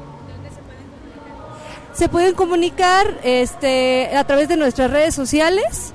Se 1.92 2.08
pueden 2.08 2.34
comunicar 2.34 3.06
este, 3.22 4.16
a 4.16 4.24
través 4.24 4.48
de 4.48 4.56
nuestras 4.56 4.90
redes 4.90 5.14
sociales. 5.14 5.92